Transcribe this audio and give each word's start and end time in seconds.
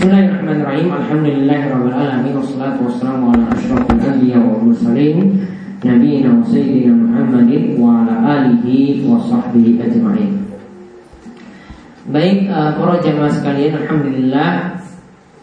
Bismillahirrahmanirrahim. 0.00 0.88
Alhamdulillahirabbil 0.96 1.92
alamin 1.92 2.32
wassalatu 2.32 2.88
wassalamu 2.88 3.36
ala 3.36 3.52
asyrofil 3.52 4.00
anbiya 4.00 4.40
wal 4.40 4.64
mursalin 4.64 5.44
nabiyina 5.84 6.40
wa 6.40 6.48
sayyidina 6.48 6.96
Muhammadin 6.96 7.76
wa 7.76 8.00
ala 8.00 8.14
alihi 8.16 9.04
wa 9.04 9.20
sahbihi 9.20 9.76
ajma'in. 9.76 10.40
Baik 12.08 12.48
uh, 12.48 12.80
para 12.80 12.96
jemaah 13.04 13.28
sekalian, 13.28 13.76
alhamdulillah 13.76 14.80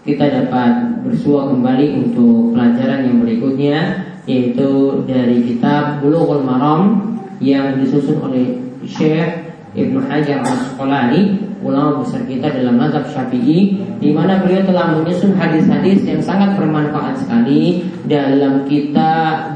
kita 0.02 0.26
dapat 0.26 1.06
bersua 1.06 1.54
kembali 1.54 2.10
untuk 2.10 2.58
pelajaran 2.58 3.14
yang 3.14 3.22
berikutnya 3.22 3.78
yaitu 4.26 5.06
dari 5.06 5.38
kitab 5.46 6.02
Bulughul 6.02 6.42
Maram 6.42 7.14
yang 7.38 7.78
disusun 7.78 8.26
oleh 8.26 8.58
Syekh 8.90 9.54
Ibnu 9.78 10.02
Hajar 10.10 10.42
Al-Asqalani 10.42 11.47
ulama 11.62 12.06
besar 12.06 12.22
kita 12.26 12.54
dalam 12.54 12.78
mazhab 12.78 13.06
Syafi'i 13.10 13.82
di 13.98 14.10
mana 14.14 14.42
beliau 14.42 14.62
telah 14.66 14.94
menyusun 14.94 15.34
hadis-hadis 15.34 16.06
yang 16.06 16.22
sangat 16.22 16.54
bermanfaat 16.58 17.18
sekali 17.22 17.86
dalam 18.06 18.66
kita 18.70 19.12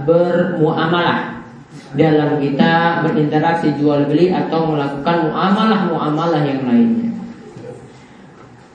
bermuamalah. 0.06 1.44
Dalam 1.92 2.40
kita 2.40 3.04
berinteraksi 3.04 3.76
jual 3.76 4.08
beli 4.08 4.32
atau 4.32 4.72
melakukan 4.72 5.28
muamalah-muamalah 5.28 6.42
yang 6.48 6.64
lainnya. 6.64 7.12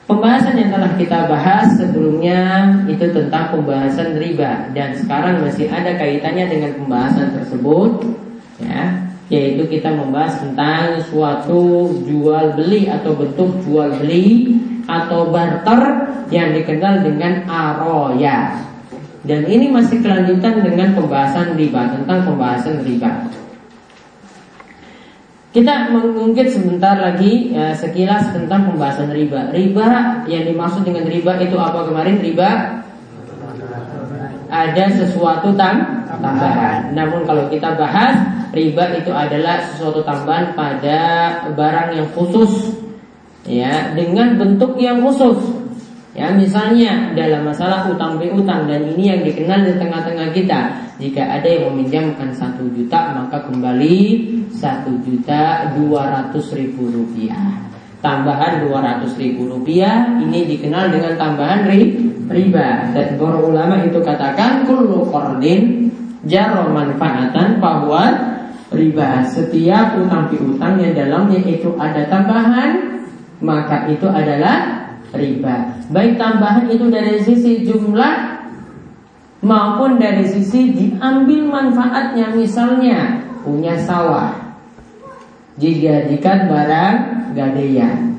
Pembahasan 0.05 0.55
yang 0.55 0.69
telah 0.69 0.93
kita 0.95 1.25
bahas 1.25 1.67
sebelumnya 1.81 2.71
itu 2.85 3.09
tentang 3.09 3.57
pembahasan 3.57 4.21
riba. 4.21 4.69
Dan 4.71 4.93
sekarang 4.95 5.41
masih 5.41 5.65
ada 5.67 5.97
kaitannya 5.97 6.45
dengan 6.45 6.71
pembahasan 6.77 7.33
tersebut 7.41 8.05
ya 8.61 9.06
yaitu 9.27 9.67
kita 9.67 9.91
membahas 9.91 10.39
tentang 10.39 11.03
suatu 11.11 11.91
jual 12.07 12.55
beli 12.55 12.87
atau 12.87 13.11
bentuk 13.11 13.59
jual 13.67 13.91
beli 13.99 14.55
atau 14.87 15.27
barter 15.27 15.81
yang 16.31 16.55
dikenal 16.55 17.03
dengan 17.03 17.43
aroya. 17.47 18.55
Dan 19.27 19.43
ini 19.43 19.67
masih 19.67 19.99
kelanjutan 19.99 20.63
dengan 20.63 20.95
pembahasan 20.95 21.59
riba 21.59 21.91
tentang 21.91 22.23
pembahasan 22.23 22.79
riba. 22.87 23.27
Kita 25.51 25.91
mengungkit 25.91 26.53
sebentar 26.53 26.95
lagi 26.95 27.51
ya, 27.51 27.75
sekilas 27.75 28.31
tentang 28.31 28.71
pembahasan 28.71 29.11
riba. 29.11 29.51
Riba 29.51 30.23
yang 30.31 30.47
dimaksud 30.47 30.87
dengan 30.87 31.03
riba 31.09 31.35
itu 31.43 31.59
apa 31.59 31.83
kemarin? 31.83 32.23
Riba 32.23 32.49
ada 34.47 34.85
sesuatu 34.95 35.51
tam 35.59 36.07
tambahan. 36.07 36.95
Namun 36.95 37.27
kalau 37.27 37.51
kita 37.51 37.75
bahas 37.75 38.15
riba 38.55 38.97
itu 38.99 39.11
adalah 39.11 39.63
sesuatu 39.71 40.03
tambahan 40.03 40.53
pada 40.55 40.99
barang 41.55 41.89
yang 41.95 42.07
khusus 42.15 42.75
ya 43.47 43.95
dengan 43.95 44.35
bentuk 44.35 44.75
yang 44.77 44.99
khusus. 45.01 45.67
Ya, 46.17 46.33
misalnya 46.33 47.13
dalam 47.13 47.45
masalah 47.45 47.93
utang 47.93 48.17
piutang 48.17 48.65
dan 48.65 48.89
ini 48.89 49.05
yang 49.05 49.21
dikenal 49.21 49.69
di 49.69 49.77
tengah-tengah 49.77 50.33
kita. 50.33 50.61
Jika 50.97 51.21
ada 51.21 51.45
yang 51.45 51.69
meminjamkan 51.69 52.33
satu 52.33 52.65
juta 52.73 53.13
maka 53.13 53.45
kembali 53.45 54.25
satu 54.49 54.97
juta 55.05 55.69
dua 55.77 56.09
ratus 56.09 56.57
ribu 56.57 56.89
rupiah. 56.89 57.61
Tambahan 58.01 58.65
dua 58.65 58.81
ratus 58.81 59.13
ribu 59.21 59.45
rupiah 59.45 60.17
ini 60.17 60.49
dikenal 60.49 60.89
dengan 60.89 61.21
tambahan 61.21 61.69
riba. 62.33 62.69
Dan 62.97 63.07
para 63.21 63.37
ulama 63.37 63.85
itu 63.85 64.01
katakan 64.01 64.65
kullu 64.65 65.05
qardin 65.13 65.93
jarro 66.25 66.73
manfaatan 66.73 67.61
bahwa 67.61 68.09
riba 68.73 69.23
setiap 69.23 69.95
utang 69.99 70.27
piutang 70.27 70.75
yang 70.79 70.93
dalamnya 70.93 71.39
itu 71.43 71.71
ada 71.79 72.03
tambahan 72.11 73.01
maka 73.39 73.87
itu 73.87 74.07
adalah 74.09 74.89
riba. 75.13 75.77
Baik 75.93 76.19
tambahan 76.19 76.67
itu 76.67 76.89
dari 76.91 77.21
sisi 77.23 77.63
jumlah 77.63 78.43
maupun 79.45 80.01
dari 80.01 80.25
sisi 80.27 80.73
diambil 80.73 81.47
manfaatnya. 81.47 82.33
Misalnya 82.33 83.23
punya 83.45 83.77
sawah. 83.79 84.35
Dijadikan 85.57 86.49
barang 86.49 86.95
gadaian 87.33 88.17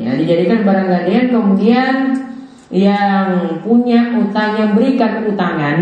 ya 0.00 0.16
dijadikan 0.16 0.64
barang 0.64 0.88
gadaian 0.88 1.26
kemudian 1.28 1.94
yang 2.70 3.58
punya 3.66 4.14
utang 4.16 4.56
yang 4.56 4.70
berikan 4.72 5.26
utangan 5.28 5.78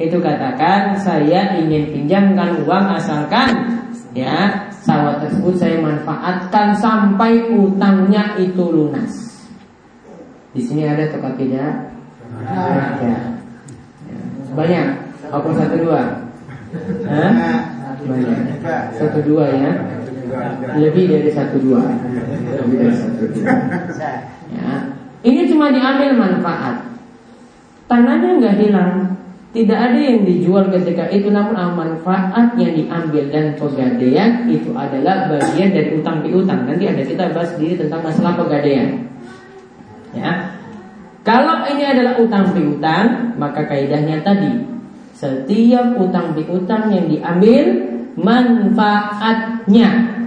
itu 0.00 0.16
katakan 0.20 0.96
saya 0.96 1.60
ingin 1.60 1.92
pinjamkan 1.92 2.64
uang 2.64 2.86
asalkan 2.96 3.76
ya 4.16 4.68
sawah 4.82 5.20
tersebut 5.22 5.54
saya 5.56 5.78
manfaatkan 5.78 6.74
sampai 6.76 7.52
utangnya 7.52 8.34
itu 8.40 8.64
lunas. 8.66 9.32
Di 10.52 10.60
sini 10.60 10.84
ada 10.84 11.08
atau 11.08 11.32
tidak? 11.38 11.96
Ada. 12.44 12.86
Ya. 13.00 13.20
Banyak. 14.52 14.86
Apa 15.32 15.48
satu 15.56 15.76
dua? 15.80 16.00
Hah? 17.08 17.32
Banyak. 18.04 18.38
Satu 19.00 19.18
dua 19.24 19.44
ya. 19.48 19.70
Lebih 20.76 21.04
dari 21.08 21.30
satu 21.32 21.56
dua. 21.56 21.84
Lebih 22.58 22.76
dari 22.76 22.96
satu 22.96 23.24
dua. 23.32 23.48
Ya. 24.52 24.72
Ini 25.22 25.40
cuma 25.48 25.72
diambil 25.72 26.18
manfaat. 26.18 26.84
Tanahnya 27.88 28.40
nggak 28.40 28.56
hilang, 28.60 29.11
tidak 29.52 29.78
ada 29.78 30.00
yang 30.00 30.24
dijual 30.24 30.64
ketika 30.72 31.12
itu 31.12 31.28
namun 31.28 31.76
manfaat 31.76 32.56
yang 32.56 32.72
diambil 32.72 33.28
dan 33.28 33.52
pegadaian 33.60 34.48
itu 34.48 34.72
adalah 34.72 35.28
bagian 35.28 35.76
dari 35.76 36.00
utang 36.00 36.24
piutang. 36.24 36.64
Nanti 36.64 36.88
ada 36.88 37.04
kita 37.04 37.36
bahas 37.36 37.52
sendiri 37.52 37.84
tentang 37.84 38.00
masalah 38.00 38.32
pegadaian. 38.40 39.12
Ya. 40.16 40.56
Kalau 41.22 41.68
ini 41.68 41.84
adalah 41.84 42.18
utang 42.18 42.50
piutang, 42.56 43.36
maka 43.36 43.68
kaidahnya 43.68 44.24
tadi 44.24 44.72
setiap 45.22 45.94
utang 46.02 46.34
piutang 46.34 46.90
yang 46.90 47.06
diambil 47.06 47.64
manfaatnya 48.18 50.18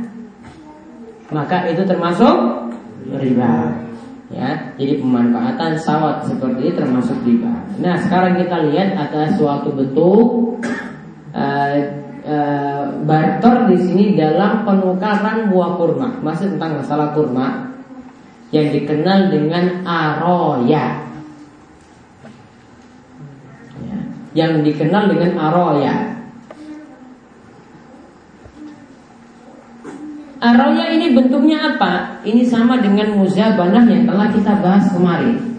maka 1.35 1.67
itu 1.67 1.83
termasuk 1.83 2.71
riba 3.11 3.75
ya 4.33 4.73
jadi 4.73 4.97
pemanfaatan 4.97 5.77
sawat 5.77 6.25
seperti 6.25 6.69
ini 6.69 6.73
termasuk 6.73 7.17
riba. 7.21 7.53
Nah 7.77 7.95
sekarang 8.01 8.41
kita 8.41 8.57
lihat 8.71 8.97
ada 8.97 9.29
suatu 9.37 9.69
bentuk 9.69 10.57
uh, 11.35 11.77
uh, 12.25 12.83
barter 13.05 13.55
di 13.69 13.77
sini 13.77 14.05
dalam 14.17 14.65
penukaran 14.65 15.53
buah 15.53 15.71
kurma. 15.77 16.09
Masih 16.25 16.57
tentang 16.57 16.81
masalah 16.81 17.13
kurma 17.13 17.69
yang 18.49 18.73
dikenal 18.73 19.29
dengan 19.29 19.85
aroya. 19.85 21.05
Ya, 23.85 23.97
yang 24.33 24.65
dikenal 24.65 25.11
dengan 25.13 25.37
aroya 25.37 26.14
Aroya 30.45 30.93
ini 30.93 31.17
bentuknya 31.17 31.73
apa? 31.73 32.21
Ini 32.21 32.45
sama 32.45 32.77
dengan 32.77 33.17
muzabanah 33.17 33.81
yang 33.89 34.05
telah 34.05 34.29
kita 34.29 34.53
bahas 34.61 34.93
kemarin. 34.93 35.57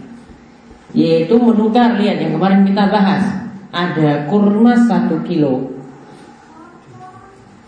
Yaitu 0.95 1.35
menukar, 1.35 1.99
lihat 1.99 2.23
yang 2.23 2.39
kemarin 2.39 2.63
kita 2.63 2.87
bahas. 2.87 3.51
Ada 3.75 4.31
kurma 4.31 4.79
satu 4.87 5.27
kilo. 5.27 5.75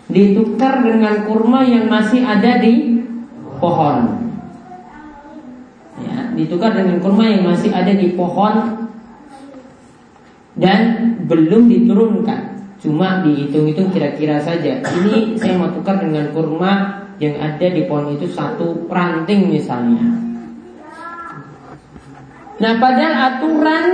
Ditukar 0.07 0.87
dengan 0.87 1.27
kurma 1.27 1.67
yang 1.67 1.91
masih 1.91 2.23
ada 2.23 2.63
di 2.63 3.03
pohon. 3.59 4.31
Ya, 5.99 6.31
Ditukar 6.39 6.71
dengan 6.79 7.03
kurma 7.03 7.27
yang 7.27 7.43
masih 7.51 7.75
ada 7.75 7.99
di 7.99 8.15
pohon. 8.15 8.87
Dan 10.55 10.81
belum 11.27 11.67
diturunkan. 11.67 12.63
Cuma 12.79 13.27
dihitung-hitung 13.27 13.91
kira-kira 13.91 14.39
saja. 14.39 14.79
Ini 14.79 15.35
saya 15.35 15.59
mau 15.59 15.75
tukar 15.75 15.99
dengan 15.99 16.31
kurma 16.31 16.98
yang 17.19 17.35
ada 17.39 17.67
di 17.67 17.83
pohon 17.87 18.15
itu 18.15 18.31
satu 18.31 18.87
ranting 18.87 19.51
misalnya. 19.51 20.03
Nah, 22.59 22.73
padahal 22.83 23.15
aturan 23.15 23.87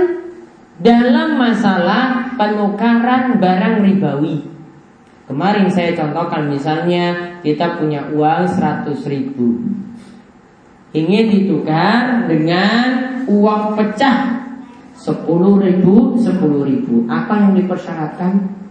dalam 0.81 1.37
masalah 1.37 2.33
penukaran 2.37 3.37
barang 3.37 3.75
ribawi. 3.85 4.55
Kemarin 5.25 5.73
saya 5.73 5.97
contohkan 5.97 6.53
misalnya 6.53 7.37
kita 7.41 7.81
punya 7.81 8.05
uang 8.13 8.45
100 8.45 8.93
ribu 9.09 9.57
Ingin 10.93 11.25
ditukar 11.33 12.29
dengan 12.29 13.25
uang 13.25 13.73
pecah 13.73 14.45
10 14.93 15.65
ribu 15.65 16.13
10 16.21 16.29
ribu 16.69 17.09
Apa 17.09 17.41
yang 17.41 17.57
dipersyaratkan? 17.57 18.64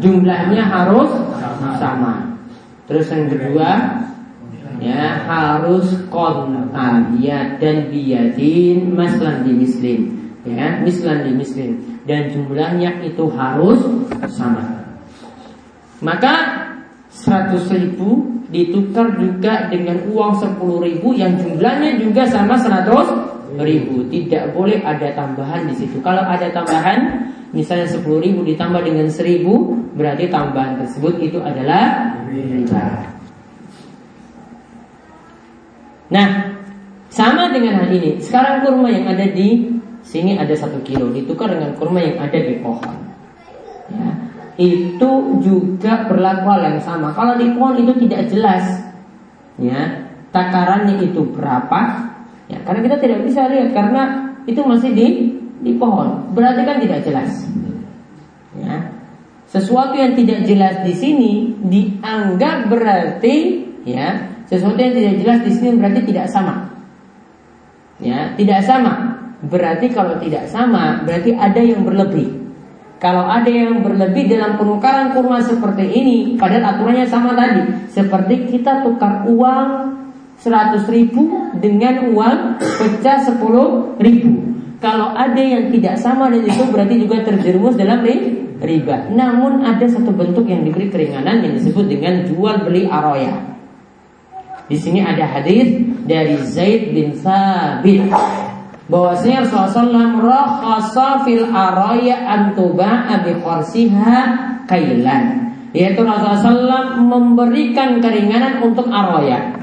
Jumlahnya 0.00 0.64
harus 0.64 1.10
sama. 1.76 2.36
Terus 2.90 3.06
yang 3.12 3.30
kedua 3.30 3.70
ya 4.80 5.28
harus 5.28 5.86
kontan 6.08 7.20
ya 7.20 7.60
dan 7.60 7.92
biadin 7.92 8.96
maslan 8.96 9.44
di 9.44 9.52
muslim 9.52 10.00
ya 10.48 10.80
mislan 10.82 11.28
di 11.28 11.32
muslim. 11.36 11.70
Dan 12.08 12.32
jumlahnya 12.32 13.04
itu 13.06 13.28
harus 13.36 13.80
sama. 14.32 14.82
Maka 16.00 16.34
100 17.12 17.60
ribu 17.76 18.40
ditukar 18.50 19.14
juga 19.20 19.68
dengan 19.68 20.00
uang 20.10 20.32
10 20.42 20.86
ribu 20.86 21.14
yang 21.14 21.38
jumlahnya 21.38 22.00
juga 22.00 22.26
sama 22.26 22.56
100 22.58 23.19
ribu. 23.58 24.06
Tidak 24.06 24.54
boleh 24.54 24.84
ada 24.84 25.10
tambahan 25.16 25.66
di 25.66 25.74
situ. 25.74 25.98
Kalau 26.04 26.22
ada 26.22 26.46
tambahan, 26.54 27.30
misalnya 27.50 27.90
10 27.90 28.04
ribu 28.22 28.46
ditambah 28.46 28.82
dengan 28.84 29.10
1000, 29.10 29.96
berarti 29.98 30.30
tambahan 30.30 30.78
tersebut 30.84 31.18
itu 31.18 31.38
adalah 31.42 32.14
riba. 32.30 33.10
Nah, 36.10 36.28
sama 37.10 37.50
dengan 37.50 37.82
hal 37.82 37.88
ini. 37.90 38.18
Sekarang 38.22 38.66
kurma 38.66 38.90
yang 38.90 39.10
ada 39.10 39.26
di 39.30 39.78
sini 40.02 40.38
ada 40.38 40.54
satu 40.54 40.82
kilo 40.82 41.10
ditukar 41.10 41.50
dengan 41.50 41.74
kurma 41.78 42.02
yang 42.02 42.18
ada 42.18 42.38
di 42.38 42.58
pohon. 42.58 42.96
Ya 43.90 44.30
itu 44.60 45.10
juga 45.40 46.04
berlaku 46.04 46.44
hal 46.52 46.62
yang 46.76 46.80
sama. 46.84 47.16
Kalau 47.16 47.40
di 47.40 47.48
pohon 47.56 47.80
itu 47.80 47.96
tidak 48.04 48.28
jelas, 48.28 48.64
ya 49.56 50.04
takarannya 50.36 51.00
itu 51.00 51.24
berapa, 51.32 52.09
ya 52.50 52.58
karena 52.66 52.80
kita 52.82 52.96
tidak 52.98 53.18
bisa 53.22 53.46
lihat 53.46 53.70
karena 53.70 54.02
itu 54.44 54.60
masih 54.66 54.90
di 54.90 55.06
di 55.60 55.72
pohon, 55.76 56.32
berarti 56.32 56.62
kan 56.64 56.76
tidak 56.80 57.00
jelas. 57.04 57.30
Ya, 58.56 58.90
sesuatu 59.46 59.94
yang 59.94 60.16
tidak 60.18 60.48
jelas 60.48 60.82
di 60.82 60.94
sini 60.96 61.32
dianggap 61.62 62.66
berarti, 62.66 63.36
ya 63.86 64.34
sesuatu 64.48 64.80
yang 64.80 64.96
tidak 64.96 65.14
jelas 65.22 65.38
di 65.46 65.52
sini 65.54 65.68
berarti 65.78 66.00
tidak 66.10 66.26
sama. 66.32 66.66
Ya, 68.00 68.32
tidak 68.34 68.64
sama. 68.64 69.20
Berarti 69.44 69.92
kalau 69.92 70.16
tidak 70.20 70.48
sama, 70.48 71.04
berarti 71.04 71.36
ada 71.36 71.60
yang 71.60 71.84
berlebih. 71.84 72.40
Kalau 73.00 73.24
ada 73.24 73.48
yang 73.48 73.80
berlebih 73.80 74.28
dalam 74.28 74.60
penukaran 74.60 75.16
kurma 75.16 75.40
seperti 75.40 75.88
ini, 75.88 76.36
padahal 76.36 76.76
aturannya 76.76 77.08
sama 77.08 77.32
tadi, 77.32 77.88
seperti 77.88 78.52
kita 78.52 78.84
tukar 78.84 79.24
uang 79.24 79.99
100 80.40 80.88
ribu 80.88 81.52
dengan 81.60 82.16
uang 82.16 82.56
pecah 82.56 83.28
10 83.28 84.00
ribu. 84.00 84.32
Kalau 84.80 85.12
ada 85.12 85.36
yang 85.36 85.68
tidak 85.68 86.00
sama 86.00 86.32
dan 86.32 86.40
itu 86.40 86.64
berarti 86.72 86.96
juga 86.96 87.20
terjerumus 87.20 87.76
dalam 87.76 88.00
riba. 88.56 89.12
Namun 89.12 89.60
ada 89.60 89.84
satu 89.84 90.08
bentuk 90.08 90.48
yang 90.48 90.64
diberi 90.64 90.88
keringanan 90.88 91.44
yang 91.44 91.52
disebut 91.60 91.84
dengan 91.84 92.24
jual 92.24 92.64
beli 92.64 92.88
aroya. 92.88 93.36
Di 94.72 94.80
sini 94.80 95.04
ada 95.04 95.28
hadis 95.28 95.76
dari 96.08 96.40
Zaid 96.40 96.96
bin 96.96 97.12
Sabit 97.20 98.08
bahwasanya 98.88 99.44
Rasulullah 99.44 100.16
rakhasa 100.16 101.28
fil 101.28 101.44
araya 101.52 102.24
antuba 102.24 103.04
abi 103.12 103.36
kharsiha 103.36 104.18
kailan 104.64 105.52
yaitu 105.76 106.00
Rasulullah 106.02 106.96
memberikan 106.96 108.00
keringanan 108.00 108.64
untuk 108.64 108.88
araya 108.88 109.59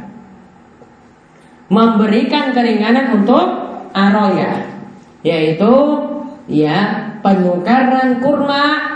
memberikan 1.68 2.56
keringanan 2.56 3.22
untuk 3.24 3.46
araya 3.92 4.68
yaitu 5.22 5.74
ya 6.48 7.12
penukaran 7.20 8.24
kurma 8.24 8.96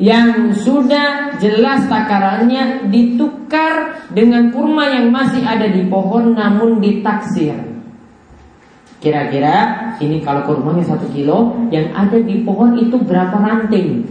yang 0.00 0.52
sudah 0.56 1.36
jelas 1.36 1.84
takarannya 1.88 2.88
ditukar 2.88 4.04
dengan 4.12 4.48
kurma 4.48 4.88
yang 4.88 5.12
masih 5.12 5.44
ada 5.44 5.68
di 5.68 5.84
pohon 5.88 6.32
namun 6.36 6.80
ditaksir 6.80 7.70
Kira-kira 9.00 9.96
ini 9.96 10.20
kalau 10.20 10.44
kurmanya 10.44 10.84
satu 10.84 11.08
kilo, 11.08 11.56
yang 11.72 11.88
ada 11.96 12.20
di 12.20 12.44
pohon 12.44 12.76
itu 12.76 13.00
berapa 13.00 13.32
ranting? 13.32 14.04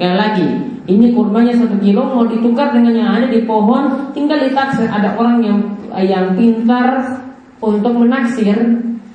Sekali 0.00 0.16
lagi, 0.16 0.48
ini 0.88 1.12
kurmanya 1.12 1.60
satu 1.60 1.76
kilo 1.76 2.00
mau 2.08 2.24
ditukar 2.24 2.72
dengan 2.72 2.96
yang 2.96 3.20
ada 3.20 3.28
di 3.28 3.44
pohon, 3.44 4.08
tinggal 4.16 4.40
ditaksir. 4.40 4.88
Ada 4.88 5.12
orang 5.12 5.44
yang 5.44 5.58
yang 6.00 6.32
pintar 6.40 7.20
untuk 7.60 7.92
menaksir, 8.00 8.56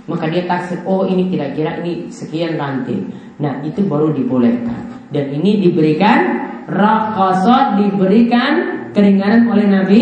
maka 0.05 0.29
dia 0.29 0.45
taksir. 0.45 0.85
Oh 0.85 1.09
ini 1.09 1.25
kira-kira 1.33 1.81
ini 1.81 2.05
sekian 2.13 2.61
ranting. 2.61 3.09
Nah 3.41 3.65
itu 3.65 3.81
baru 3.81 4.13
dibolehkan. 4.13 5.09
Dan 5.09 5.33
ini 5.33 5.65
diberikan 5.65 6.45
rakasa 6.69 7.81
diberikan 7.81 8.85
keringanan 8.93 9.49
oleh 9.49 9.65
Nabi 9.65 9.99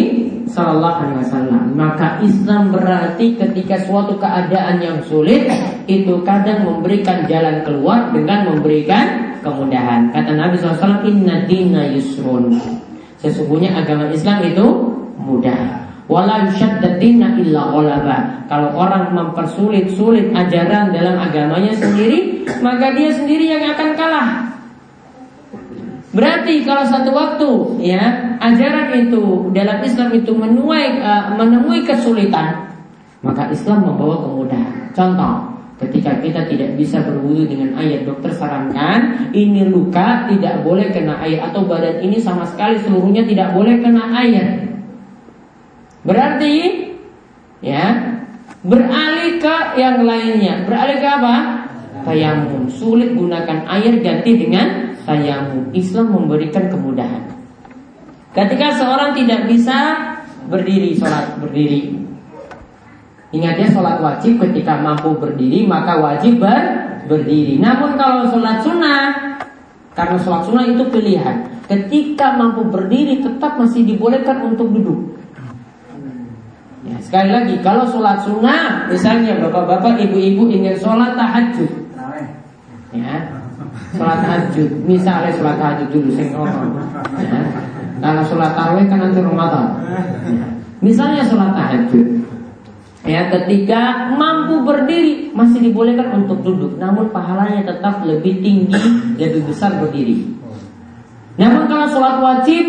Sallallahu 0.48 0.98
Alaihi 1.04 1.19
Wasallam. 1.24 1.63
Maka 1.74 2.19
Islam 2.24 2.72
berarti 2.75 3.36
ketika 3.40 3.80
suatu 3.84 4.19
keadaan 4.19 4.80
yang 4.84 5.00
sulit 5.07 5.48
itu 5.88 6.19
kadang 6.28 6.68
memberikan 6.68 7.24
jalan 7.28 7.63
keluar 7.63 8.12
dengan 8.12 8.51
memberikan 8.51 9.40
kemudahan. 9.44 10.12
Kata 10.16 10.31
Nabi 10.36 10.56
SAW, 10.60 11.04
Inna 11.04 11.44
dina 11.48 11.92
yusrun. 11.92 12.56
Sesungguhnya 13.19 13.75
agama 13.75 14.12
Islam 14.12 14.44
itu 14.44 14.66
mudah. 15.19 15.84
Wala 16.12 16.51
yushaddatina 16.51 17.40
illa 17.40 17.72
ghalaba. 17.72 18.18
Kalau 18.51 18.75
orang 18.75 19.16
mempersulit-sulit 19.16 20.36
ajaran 20.36 20.92
dalam 20.92 21.16
agamanya 21.16 21.72
sendiri, 21.74 22.44
maka 22.60 22.92
dia 22.92 23.16
sendiri 23.16 23.48
yang 23.48 23.63
akan 23.72 23.90
kalah. 23.95 24.52
Berarti 26.13 26.62
kalau 26.62 26.86
satu 26.86 27.10
waktu 27.10 27.50
ya 27.89 28.38
ajaran 28.38 28.94
itu 29.10 29.50
dalam 29.50 29.81
Islam 29.81 30.13
itu 30.13 30.30
menuai 30.30 31.01
uh, 31.01 31.33
menemui 31.33 31.81
kesulitan, 31.81 32.69
maka 33.25 33.50
Islam 33.50 33.81
membawa 33.81 34.21
kemudahan. 34.21 34.94
Contoh, 34.94 35.42
ketika 35.81 36.13
kita 36.21 36.45
tidak 36.45 36.77
bisa 36.77 37.01
berwudu 37.01 37.50
dengan 37.50 37.74
air, 37.81 38.06
dokter 38.06 38.30
sarankan 38.30 39.33
ini 39.33 39.65
luka 39.65 40.30
tidak 40.30 40.62
boleh 40.62 40.94
kena 40.94 41.18
air 41.25 41.42
atau 41.42 41.65
badan 41.65 41.98
ini 42.06 42.21
sama 42.21 42.45
sekali 42.45 42.77
seluruhnya 42.86 43.25
tidak 43.25 43.50
boleh 43.57 43.81
kena 43.81 44.13
air. 44.13 44.69
Berarti 46.06 46.56
ya 47.66 47.89
beralih 48.62 49.42
ke 49.42 49.57
yang 49.81 50.06
lainnya. 50.06 50.62
Beralih 50.69 51.01
ke 51.01 51.09
apa? 51.09 51.36
Tayamum. 52.04 52.69
Sulit 52.69 53.16
gunakan 53.16 53.66
air 53.66 53.98
ganti 54.04 54.36
dengan 54.36 54.82
tayamu. 55.03 55.69
Islam 55.75 56.11
memberikan 56.11 56.67
kemudahan. 56.71 57.23
Ketika 58.33 58.81
seorang 58.81 59.13
tidak 59.13 59.45
bisa 59.45 59.77
berdiri 60.50 60.97
sholat 60.97 61.38
berdiri, 61.38 61.94
ingatnya 63.29 63.69
sholat 63.69 64.01
wajib 64.01 64.41
ketika 64.41 64.81
mampu 64.81 65.13
berdiri 65.13 65.69
maka 65.69 66.01
wajib 66.01 66.41
ber 66.41 66.89
berdiri. 67.05 67.61
Namun 67.61 67.94
kalau 68.00 68.25
sholat 68.33 68.65
sunnah, 68.65 69.38
karena 69.94 70.17
sholat 70.17 70.41
sunnah 70.50 70.65
itu 70.65 70.83
pilihan. 70.89 71.45
Ketika 71.69 72.35
mampu 72.35 72.65
berdiri 72.67 73.23
tetap 73.23 73.56
masih 73.56 73.88
dibolehkan 73.88 74.44
untuk 74.44 74.67
duduk. 74.73 75.15
Ya, 76.83 76.99
sekali 76.99 77.31
lagi, 77.31 77.56
kalau 77.63 77.87
sholat 77.87 78.19
sunnah, 78.28 78.92
misalnya 78.92 79.39
bapak-bapak, 79.39 80.04
ibu-ibu 80.04 80.51
ingin 80.51 80.75
sholat 80.75 81.16
tahajud, 81.16 81.71
ya, 82.92 83.23
sholat 83.94 84.19
tahajud. 84.26 84.69
Misalnya 84.85 85.31
sholat 85.33 85.56
tahajud 85.62 85.88
dulu 85.94 86.09
saya 86.14 86.28
ngomong 86.33 86.71
ya. 87.21 87.42
karena 88.04 88.21
sholat 88.28 88.52
tarawih 88.57 88.85
kan 88.90 89.00
nanti 89.00 89.19
Ramadan. 89.21 89.66
Ya. 90.28 90.47
misalnya 90.83 91.23
sholat 91.26 91.52
tahajud. 91.56 92.07
Ya 93.04 93.28
ketika 93.28 94.12
mampu 94.16 94.64
berdiri 94.64 95.35
masih 95.35 95.59
dibolehkan 95.59 96.23
untuk 96.23 96.40
duduk. 96.42 96.80
Namun 96.80 97.12
pahalanya 97.12 97.68
tetap 97.68 98.04
lebih 98.07 98.40
tinggi 98.40 98.80
lebih 99.19 99.44
besar 99.47 99.76
berdiri. 99.81 100.23
Namun 101.35 101.66
kalau 101.66 101.88
sholat 101.90 102.18
wajib 102.21 102.66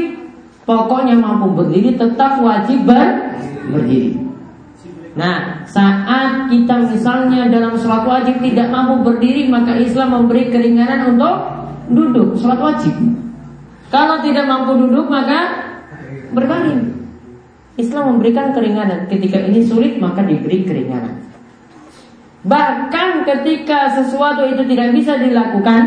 pokoknya 0.65 1.15
mampu 1.21 1.53
berdiri 1.53 1.95
tetap 1.95 2.41
wajib 2.41 2.89
ber 2.89 3.37
berdiri 3.69 4.24
Nah, 5.15 5.63
saat 5.63 6.51
kita 6.51 6.91
misalnya 6.91 7.47
dalam 7.47 7.79
sholat 7.79 8.03
wajib 8.03 8.43
tidak 8.43 8.67
mampu 8.67 9.07
berdiri, 9.07 9.47
maka 9.47 9.79
Islam 9.79 10.11
memberi 10.11 10.51
keringanan 10.51 11.15
untuk 11.15 11.37
duduk, 11.87 12.35
sholat 12.35 12.59
wajib. 12.59 12.99
Kalau 13.95 14.19
tidak 14.27 14.51
mampu 14.51 14.75
duduk, 14.75 15.07
maka 15.07 15.71
berbaring. 16.35 17.07
Islam 17.79 18.19
memberikan 18.19 18.51
keringanan. 18.55 19.07
Ketika 19.07 19.39
ini 19.39 19.63
sulit, 19.63 20.03
maka 20.03 20.27
diberi 20.27 20.67
keringanan. 20.67 21.23
Bahkan 22.43 23.23
ketika 23.23 23.95
sesuatu 23.95 24.51
itu 24.51 24.67
tidak 24.67 24.95
bisa 24.95 25.15
dilakukan, 25.19 25.83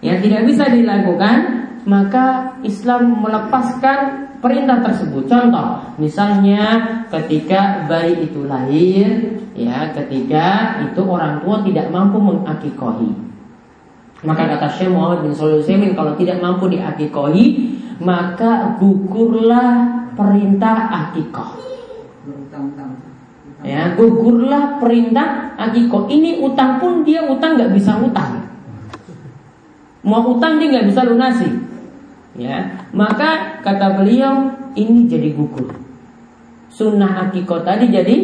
ya 0.00 0.16
tidak 0.20 0.48
bisa 0.48 0.72
dilakukan, 0.72 1.36
maka 1.84 2.56
Islam 2.64 3.20
melepaskan 3.20 4.29
perintah 4.40 4.80
tersebut. 4.80 5.28
Contoh, 5.28 5.94
misalnya 6.00 6.80
ketika 7.12 7.84
bayi 7.86 8.24
itu 8.24 8.48
lahir, 8.48 9.40
ya, 9.52 9.92
ketika 9.92 10.80
itu 10.90 11.00
orang 11.04 11.44
tua 11.44 11.60
tidak 11.62 11.92
mampu 11.92 12.18
mengakikohi. 12.18 13.12
Maka 14.20 14.52
kata 14.56 14.68
Syekh 14.76 14.92
Muhammad 14.92 15.24
bin 15.24 15.32
Utsaimin 15.32 15.96
kalau 15.96 16.12
tidak 16.16 16.44
mampu 16.44 16.68
diakikohi, 16.68 17.44
maka 18.04 18.76
gugurlah 18.76 19.88
perintah 20.12 20.88
akikoh. 21.08 21.56
Ya, 23.60 23.92
gugurlah 23.96 24.80
perintah 24.80 25.56
akikoh. 25.56 26.08
Ini 26.08 26.40
utang 26.40 26.80
pun 26.80 27.04
dia 27.04 27.24
utang 27.28 27.60
nggak 27.60 27.72
bisa 27.76 27.96
utang. 28.00 28.44
Mau 30.00 30.36
utang 30.36 30.56
dia 30.56 30.68
nggak 30.72 30.88
bisa 30.88 31.04
lunasi. 31.04 31.48
Ya, 32.38 32.86
maka 32.94 33.58
kata 33.66 33.98
beliau 33.98 34.54
ini 34.78 35.10
jadi 35.10 35.34
gugur. 35.34 35.74
Sunnah 36.70 37.26
akikoh 37.26 37.66
tadi 37.66 37.90
jadi 37.90 38.16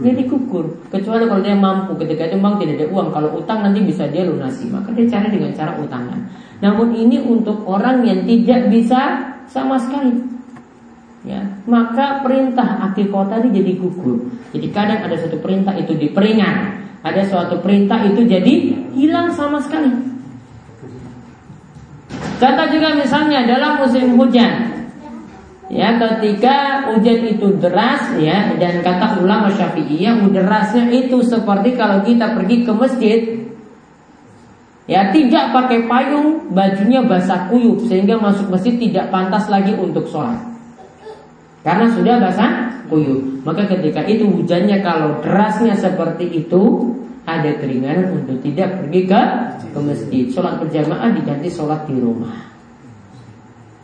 jadi 0.00 0.22
gugur. 0.30 0.86
Kecuali 0.86 1.26
kalau 1.26 1.42
dia 1.42 1.58
mampu 1.58 1.98
ketika 1.98 2.30
itu 2.30 2.38
memang 2.38 2.62
tidak 2.62 2.78
ada 2.78 2.86
uang. 2.94 3.08
Kalau 3.10 3.28
utang 3.34 3.66
nanti 3.66 3.82
bisa 3.82 4.06
dia 4.06 4.22
lunasi. 4.22 4.70
Maka 4.70 4.94
dia 4.94 5.10
cari 5.10 5.34
dengan 5.34 5.50
cara 5.50 5.74
utangan. 5.76 6.30
Namun 6.62 6.94
ini 6.94 7.18
untuk 7.18 7.66
orang 7.66 8.06
yang 8.06 8.22
tidak 8.22 8.70
bisa 8.70 9.34
sama 9.50 9.76
sekali. 9.82 10.14
Ya, 11.20 11.44
maka 11.68 12.24
perintah 12.24 12.80
akikoh 12.90 13.28
tadi 13.28 13.52
jadi 13.52 13.76
gugur. 13.76 14.24
Jadi 14.56 14.72
kadang 14.72 15.04
ada 15.04 15.20
satu 15.20 15.36
perintah 15.36 15.76
itu 15.76 15.92
diperingat, 15.92 16.80
ada 17.04 17.20
suatu 17.28 17.60
perintah 17.60 18.00
itu 18.08 18.24
jadi 18.24 18.52
hilang 18.96 19.28
sama 19.28 19.60
sekali. 19.60 20.09
Contoh 22.40 22.66
juga 22.72 22.96
misalnya 22.96 23.44
dalam 23.44 23.84
musim 23.84 24.16
hujan, 24.16 24.80
ya 25.68 26.00
ketika 26.00 26.88
hujan 26.88 27.20
itu 27.36 27.52
deras 27.60 28.16
ya 28.16 28.56
dan 28.56 28.80
kata 28.80 29.20
ulama 29.20 29.52
syafi'iyah 29.52 30.24
derasnya 30.32 30.88
itu 30.88 31.20
seperti 31.20 31.76
kalau 31.76 32.00
kita 32.00 32.32
pergi 32.32 32.56
ke 32.64 32.72
masjid 32.72 33.20
ya 34.88 35.12
tidak 35.12 35.52
pakai 35.52 35.84
payung 35.84 36.50
bajunya 36.50 37.04
basah 37.04 37.46
kuyup 37.52 37.84
sehingga 37.86 38.16
masuk 38.16 38.48
masjid 38.48 38.74
tidak 38.80 39.12
pantas 39.12 39.46
lagi 39.46 39.76
untuk 39.76 40.08
sholat 40.08 40.40
karena 41.60 41.86
sudah 41.92 42.16
basah 42.18 42.50
kuyup. 42.88 43.44
Maka 43.46 43.68
ketika 43.68 44.02
itu 44.08 44.26
hujannya 44.26 44.82
kalau 44.82 45.22
derasnya 45.22 45.76
seperti 45.76 46.44
itu 46.44 46.92
ada 47.28 47.52
keringanan 47.60 48.16
untuk 48.16 48.42
tidak 48.42 48.80
pergi 48.80 49.00
ke 49.06 49.22
ke 49.70 49.78
masjid. 49.80 50.24
Sholat 50.30 50.60
berjamaah 50.60 51.10
diganti 51.14 51.48
sholat 51.48 51.86
di 51.86 51.96
rumah. 51.96 52.50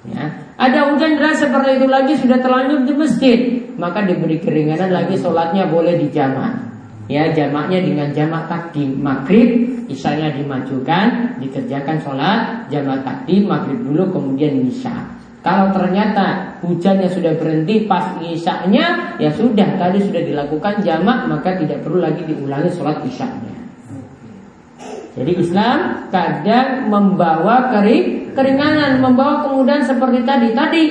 Ya. 0.06 0.46
Ada 0.56 0.94
hujan 0.94 1.18
deras 1.18 1.42
seperti 1.42 1.82
itu 1.82 1.86
lagi 1.90 2.14
sudah 2.16 2.38
terlanjur 2.38 2.86
di 2.86 2.94
masjid, 2.94 3.38
maka 3.76 4.06
diberi 4.06 4.38
keringanan 4.38 4.94
lagi 4.94 5.18
sholatnya 5.18 5.68
boleh 5.68 5.98
di 5.98 6.08
jamaah. 6.08 6.66
Ya 7.06 7.30
jamaknya 7.30 7.86
dengan 7.86 8.10
jamak 8.10 8.50
takdim 8.50 8.98
maghrib, 8.98 9.78
isanya 9.86 10.34
dimajukan, 10.34 11.38
dikerjakan 11.38 12.02
sholat 12.02 12.66
jamak 12.66 13.06
takdim 13.06 13.46
maghrib 13.46 13.78
dulu 13.78 14.10
kemudian 14.10 14.66
isya. 14.66 15.14
Kalau 15.46 15.70
ternyata 15.70 16.58
hujannya 16.66 17.06
sudah 17.06 17.38
berhenti 17.38 17.86
pas 17.86 18.18
isyaknya, 18.18 19.14
ya 19.22 19.30
sudah 19.30 19.78
tadi 19.78 20.02
sudah 20.02 20.18
dilakukan 20.26 20.82
jamak, 20.82 21.30
maka 21.30 21.54
tidak 21.54 21.86
perlu 21.86 22.02
lagi 22.02 22.26
diulangi 22.26 22.74
sholat 22.74 22.98
isyaknya. 23.06 23.54
Jadi 25.16 25.32
Islam 25.40 26.12
kadang 26.12 26.92
membawa 26.92 27.72
kering, 27.72 28.36
keringanan, 28.36 29.00
membawa 29.00 29.48
kemudahan 29.48 29.80
seperti 29.80 30.20
tadi. 30.28 30.52
Tadi 30.52 30.82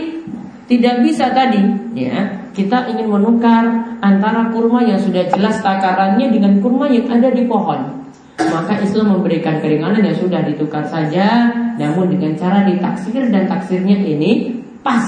tidak 0.66 1.06
bisa 1.06 1.30
tadi, 1.30 1.62
ya. 1.94 2.42
Kita 2.50 2.90
ingin 2.90 3.06
menukar 3.06 3.70
antara 4.02 4.50
kurma 4.50 4.82
yang 4.82 4.98
sudah 4.98 5.30
jelas 5.30 5.62
takarannya 5.62 6.34
dengan 6.34 6.58
kurma 6.58 6.90
yang 6.90 7.06
ada 7.06 7.30
di 7.30 7.46
pohon. 7.46 8.02
Maka 8.36 8.82
Islam 8.82 9.16
memberikan 9.16 9.62
keringanan 9.64 10.04
yang 10.04 10.18
sudah 10.20 10.44
ditukar 10.44 10.84
saja 10.92 11.48
Namun 11.80 12.12
dengan 12.12 12.36
cara 12.36 12.68
ditaksir 12.68 13.32
dan 13.32 13.48
taksirnya 13.48 13.96
ini 13.96 14.60
pas 14.84 15.08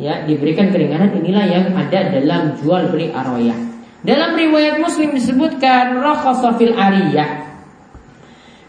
ya 0.00 0.24
Diberikan 0.24 0.72
keringanan 0.72 1.12
inilah 1.12 1.44
yang 1.44 1.76
ada 1.76 2.08
dalam 2.08 2.56
jual 2.56 2.88
beli 2.88 3.12
aroyah 3.12 3.56
Dalam 4.00 4.32
riwayat 4.32 4.80
muslim 4.80 5.12
disebutkan 5.12 6.00
Rakhasafil 6.00 6.72
ariyah 6.72 7.43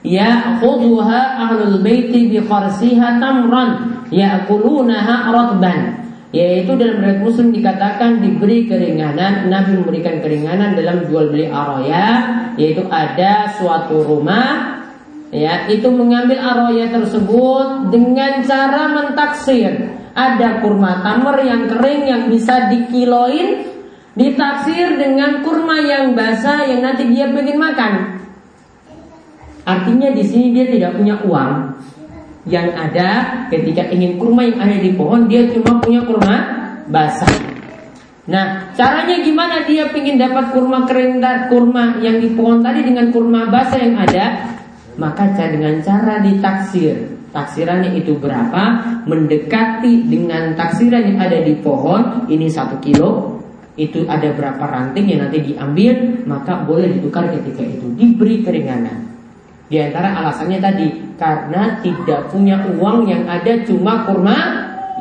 Ya 0.05 0.61
khuduha 0.61 1.49
ahlul 1.49 1.81
baiti 1.81 2.29
bi 2.29 2.37
kharsiha 2.37 3.17
tamran 3.17 4.05
Ya'kulunaha 4.13 5.33
ratban 5.33 6.05
yaitu 6.29 6.77
dalam 6.77 6.99
riwayat 6.99 7.23
Muslim 7.23 7.49
dikatakan 7.55 8.19
diberi 8.19 8.67
keringanan 8.67 9.47
Nabi 9.47 9.81
memberikan 9.81 10.19
keringanan 10.19 10.75
dalam 10.75 11.07
jual 11.07 11.31
beli 11.31 11.47
aroya 11.47 12.07
yaitu 12.59 12.85
ada 12.91 13.49
suatu 13.55 14.03
rumah 14.03 14.77
ya 15.33 15.65
itu 15.71 15.87
mengambil 15.89 16.37
aroya 16.37 16.91
tersebut 16.91 17.89
dengan 17.89 18.45
cara 18.45 18.93
mentaksir. 18.93 19.95
Ada 20.15 20.63
kurma 20.63 21.03
tamar 21.03 21.43
yang 21.43 21.67
kering 21.67 22.07
yang 22.07 22.23
bisa 22.31 22.71
dikiloin 22.71 23.67
ditaksir 24.15 24.95
dengan 24.95 25.43
kurma 25.43 25.75
yang 25.83 26.15
basah 26.15 26.63
yang 26.63 26.79
nanti 26.87 27.03
dia 27.11 27.27
pengen 27.35 27.59
makan 27.59 27.93
artinya 29.65 30.13
di 30.13 30.23
sini 30.23 30.53
dia 30.53 30.65
tidak 30.69 30.95
punya 30.95 31.19
uang 31.25 31.51
yang 32.45 32.69
ada 32.77 33.43
ketika 33.49 33.89
ingin 33.89 34.21
kurma 34.21 34.45
yang 34.45 34.61
ada 34.61 34.77
di 34.77 34.93
pohon 34.93 35.25
dia 35.25 35.49
cuma 35.49 35.81
punya 35.81 36.05
kurma 36.05 36.35
basah. 36.85 37.55
Nah, 38.25 38.73
caranya 38.73 39.21
gimana 39.21 39.65
dia 39.69 39.85
ingin 39.93 40.17
dapat 40.17 40.49
kurma 40.49 40.89
kering 40.89 41.21
dan 41.21 41.45
kurma 41.45 42.01
yang 42.01 42.17
di 42.17 42.33
pohon 42.33 42.61
tadi 42.65 42.81
dengan 42.81 43.13
kurma 43.13 43.49
basah 43.53 43.77
yang 43.77 43.97
ada? 44.01 44.49
Maka 44.97 45.29
dengan 45.37 45.81
cara 45.85 46.21
ditaksir. 46.21 47.13
Taksirannya 47.29 47.99
itu 47.99 48.15
berapa? 48.15 48.63
Mendekati 49.05 50.07
dengan 50.07 50.55
taksiran 50.55 51.03
yang 51.03 51.19
ada 51.19 51.43
di 51.43 51.53
pohon 51.59 52.25
ini 52.31 52.47
satu 52.47 52.79
kilo. 52.79 53.43
Itu 53.75 54.07
ada 54.07 54.31
berapa 54.31 54.63
ranting 54.63 55.03
yang 55.03 55.27
nanti 55.27 55.51
diambil, 55.51 56.23
maka 56.23 56.63
boleh 56.63 56.95
ditukar 56.95 57.27
ketika 57.27 57.59
itu 57.59 57.91
diberi 57.99 58.39
keringanan. 58.39 59.14
Di 59.65 59.81
antara 59.81 60.13
alasannya 60.13 60.59
tadi 60.61 60.87
karena 61.17 61.81
tidak 61.81 62.29
punya 62.29 62.61
uang 62.77 63.09
yang 63.09 63.25
ada 63.25 63.65
cuma 63.65 64.05
kurma 64.05 64.37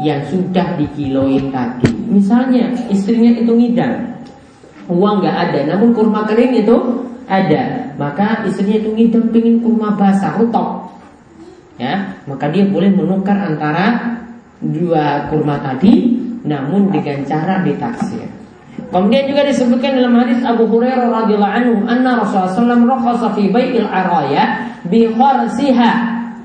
yang 0.00 0.25
sudah 0.26 0.75
dikiloin 0.80 1.52
tadi. 1.52 1.92
Misalnya 2.09 2.73
istrinya 2.88 3.30
itu 3.37 3.52
ngidam, 3.52 3.92
uang 4.88 5.21
nggak 5.21 5.37
ada, 5.37 5.61
namun 5.68 5.92
kurma 5.92 6.25
kering 6.25 6.64
itu 6.64 6.76
ada. 7.28 7.92
Maka 7.94 8.42
istrinya 8.49 8.83
itu 8.83 8.90
ngidam 8.90 9.30
pingin 9.30 9.61
kurma 9.61 9.94
basah, 9.94 10.35
rutok. 10.40 10.90
Ya, 11.75 12.16
maka 12.30 12.49
dia 12.54 12.71
boleh 12.71 12.88
menukar 12.88 13.35
antara 13.35 14.16
dua 14.62 15.28
kurma 15.28 15.59
tadi, 15.61 16.16
namun 16.47 16.88
dengan 16.88 17.21
cara 17.26 17.61
ditaksir. 17.61 18.43
Kemudian 18.94 19.26
juga 19.26 19.42
disebutkan 19.42 19.98
dalam 19.98 20.14
hadis 20.22 20.38
Abu 20.46 20.70
Hurairah 20.70 21.10
radhiyallahu 21.10 21.54
anhu, 21.58 21.74
anna 21.90 22.22
Rasulullah 22.22 22.78
SAW 22.78 22.86
rakhasa 22.86 23.34
fi 23.34 23.50
bai'il 23.50 23.90
araya 23.90 24.70
bi 24.86 25.10
kharsiha 25.10 25.90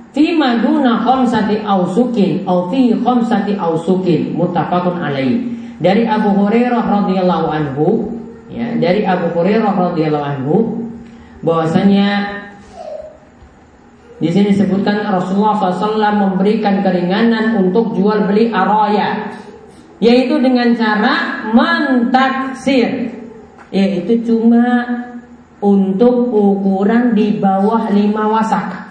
fi 0.09 0.33
maduna 0.33 0.97
khamsati 1.05 1.61
ausukin 1.61 2.41
atau 2.49 2.73
fi 2.73 2.97
khamsati 2.97 3.53
ausukin 3.53 4.33
muttafaqun 4.33 4.97
alaih. 4.97 5.45
Dari 5.77 6.09
Abu 6.09 6.33
Hurairah 6.33 6.89
radhiyallahu 6.89 7.47
anhu, 7.53 8.17
ya, 8.49 8.73
dari 8.81 9.05
Abu 9.05 9.29
Hurairah 9.29 9.93
radhiyallahu 9.93 10.25
anhu 10.25 10.55
bahwasanya 11.45 12.33
di 14.17 14.27
sini 14.33 14.57
disebutkan 14.57 15.05
Rasulullah 15.05 15.69
SAW 15.69 16.01
memberikan 16.17 16.81
keringanan 16.81 17.61
untuk 17.61 17.93
jual 17.93 18.25
beli 18.25 18.49
araya 18.49 19.37
yaitu 19.99 20.39
dengan 20.39 20.71
cara 20.75 21.43
mentaksir 21.51 23.11
yaitu 23.69 24.23
cuma 24.25 24.87
untuk 25.59 26.31
ukuran 26.31 27.13
di 27.13 27.35
bawah 27.37 27.91
lima 27.91 28.31
wasak. 28.31 28.89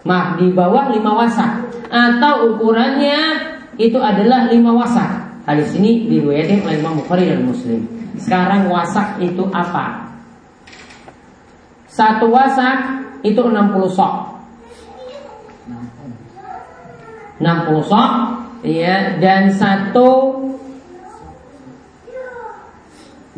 Maaf, 0.00 0.40
di 0.40 0.48
bawah 0.48 0.88
lima 0.90 1.12
wasak 1.12 1.60
atau 1.92 2.56
ukurannya 2.56 3.20
itu 3.76 4.00
adalah 4.00 4.48
lima 4.48 4.72
wasak. 4.72 5.44
Hadis 5.44 5.76
ini 5.76 6.08
diriwayatkan 6.08 6.64
oleh 6.64 6.76
Imam 6.80 6.94
Bukhari 7.04 7.28
dan 7.28 7.44
Muslim. 7.44 7.84
Sekarang 8.16 8.72
wasak 8.72 9.20
itu 9.20 9.44
apa? 9.52 10.08
Satu 11.90 12.32
wasak 12.32 13.04
itu 13.20 13.40
60 13.40 13.92
sok. 13.92 14.14
60 17.40 17.88
sok 17.88 18.10
ya 18.60 19.16
dan 19.20 19.52
satu 19.54 20.36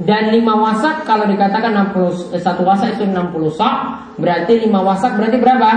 dan 0.03 0.33
lima 0.35 0.57
wasak 0.57 1.05
kalau 1.05 1.29
dikatakan 1.29 1.95
60 1.95 2.35
eh, 2.35 2.43
satu 2.43 2.65
wasak 2.65 2.97
itu 2.97 3.05
60 3.07 3.53
sok 3.55 3.77
berarti 4.19 4.67
lima 4.67 4.81
wasak 4.83 5.15
berarti 5.21 5.37
berapa? 5.39 5.71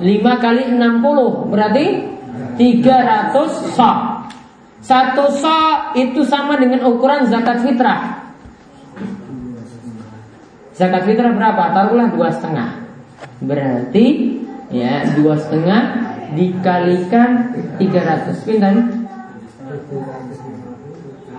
5 0.00 0.44
kali 0.44 0.62
60 0.80 1.52
berarti 1.52 1.86
300 2.56 3.76
sok. 3.76 3.98
Satu 4.80 5.28
sok 5.28 5.92
itu 5.96 6.24
sama 6.24 6.56
dengan 6.56 6.88
ukuran 6.88 7.28
zakat 7.28 7.60
fitrah. 7.60 8.32
Zakat 10.72 11.04
fitrah 11.04 11.36
berapa? 11.36 11.76
Taruhlah 11.76 12.08
dua 12.16 12.32
setengah. 12.32 12.80
Berarti 13.44 14.40
ya 14.72 15.04
dua 15.20 15.36
setengah 15.36 15.99
dikalikan 16.36 17.28
300 17.78 18.46
pintar 18.46 18.74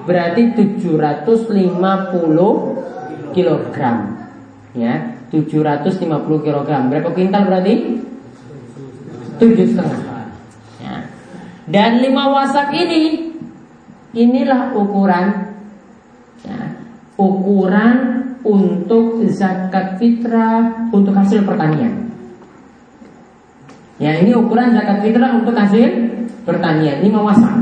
berarti 0.01 0.41
750 0.57 3.31
kilogram 3.31 3.97
ya 4.75 5.15
750 5.31 6.43
kilogram 6.43 6.91
berapa 6.91 7.15
kintal 7.15 7.47
berarti 7.47 8.03
tujuh 9.41 9.67
setengah. 9.73 10.29
Ya. 10.77 10.95
Dan 11.65 12.05
lima 12.05 12.29
wasak 12.29 12.69
ini 12.77 13.33
inilah 14.13 14.77
ukuran 14.77 15.55
ya, 16.45 16.77
ukuran 17.17 17.95
untuk 18.43 19.23
zakat 19.31 19.97
fitrah 19.97 20.91
untuk 20.93 21.17
hasil 21.17 21.47
pertanian. 21.47 22.10
Ya 24.01 24.17
ini 24.17 24.33
ukuran 24.33 24.73
zakat 24.73 25.05
fitrah 25.05 25.37
untuk 25.37 25.53
hasil 25.53 25.85
pertanian 26.41 27.05
lima 27.05 27.21
wasak. 27.21 27.53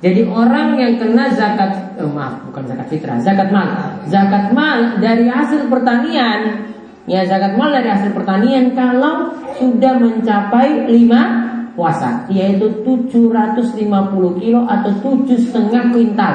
Jadi 0.00 0.24
orang 0.24 0.80
yang 0.80 0.96
kena 0.96 1.28
zakat, 1.36 2.00
oh 2.00 2.08
maaf 2.08 2.40
bukan 2.48 2.64
zakat 2.70 2.88
fitrah, 2.88 3.20
zakat 3.20 3.52
mal, 3.52 4.00
zakat 4.08 4.54
mal 4.56 4.96
dari 5.02 5.28
hasil 5.28 5.68
pertanian, 5.68 6.70
ya 7.04 7.26
zakat 7.28 7.58
mal 7.58 7.68
dari 7.68 7.90
hasil 7.90 8.16
pertanian 8.16 8.72
kalau 8.72 9.34
sudah 9.58 9.98
mencapai 10.00 10.88
lima 10.88 11.52
wasak, 11.74 12.30
yaitu 12.30 12.80
750 12.86 14.40
kilo 14.40 14.64
atau 14.70 14.92
tujuh 15.04 15.36
setengah 15.36 15.92
kuintal. 15.92 16.34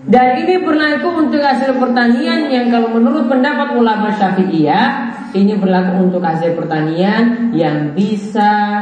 Dan 0.00 0.40
ini 0.40 0.64
berlaku 0.64 1.28
untuk 1.28 1.44
hasil 1.44 1.76
pertanian 1.76 2.48
yang 2.48 2.72
kalau 2.72 2.88
menurut 2.96 3.28
pendapat 3.28 3.76
ulama 3.76 4.08
syafi'iyah 4.16 5.12
ini 5.36 5.60
berlaku 5.60 6.08
untuk 6.08 6.24
hasil 6.24 6.56
pertanian 6.56 7.52
yang 7.52 7.92
bisa 7.92 8.80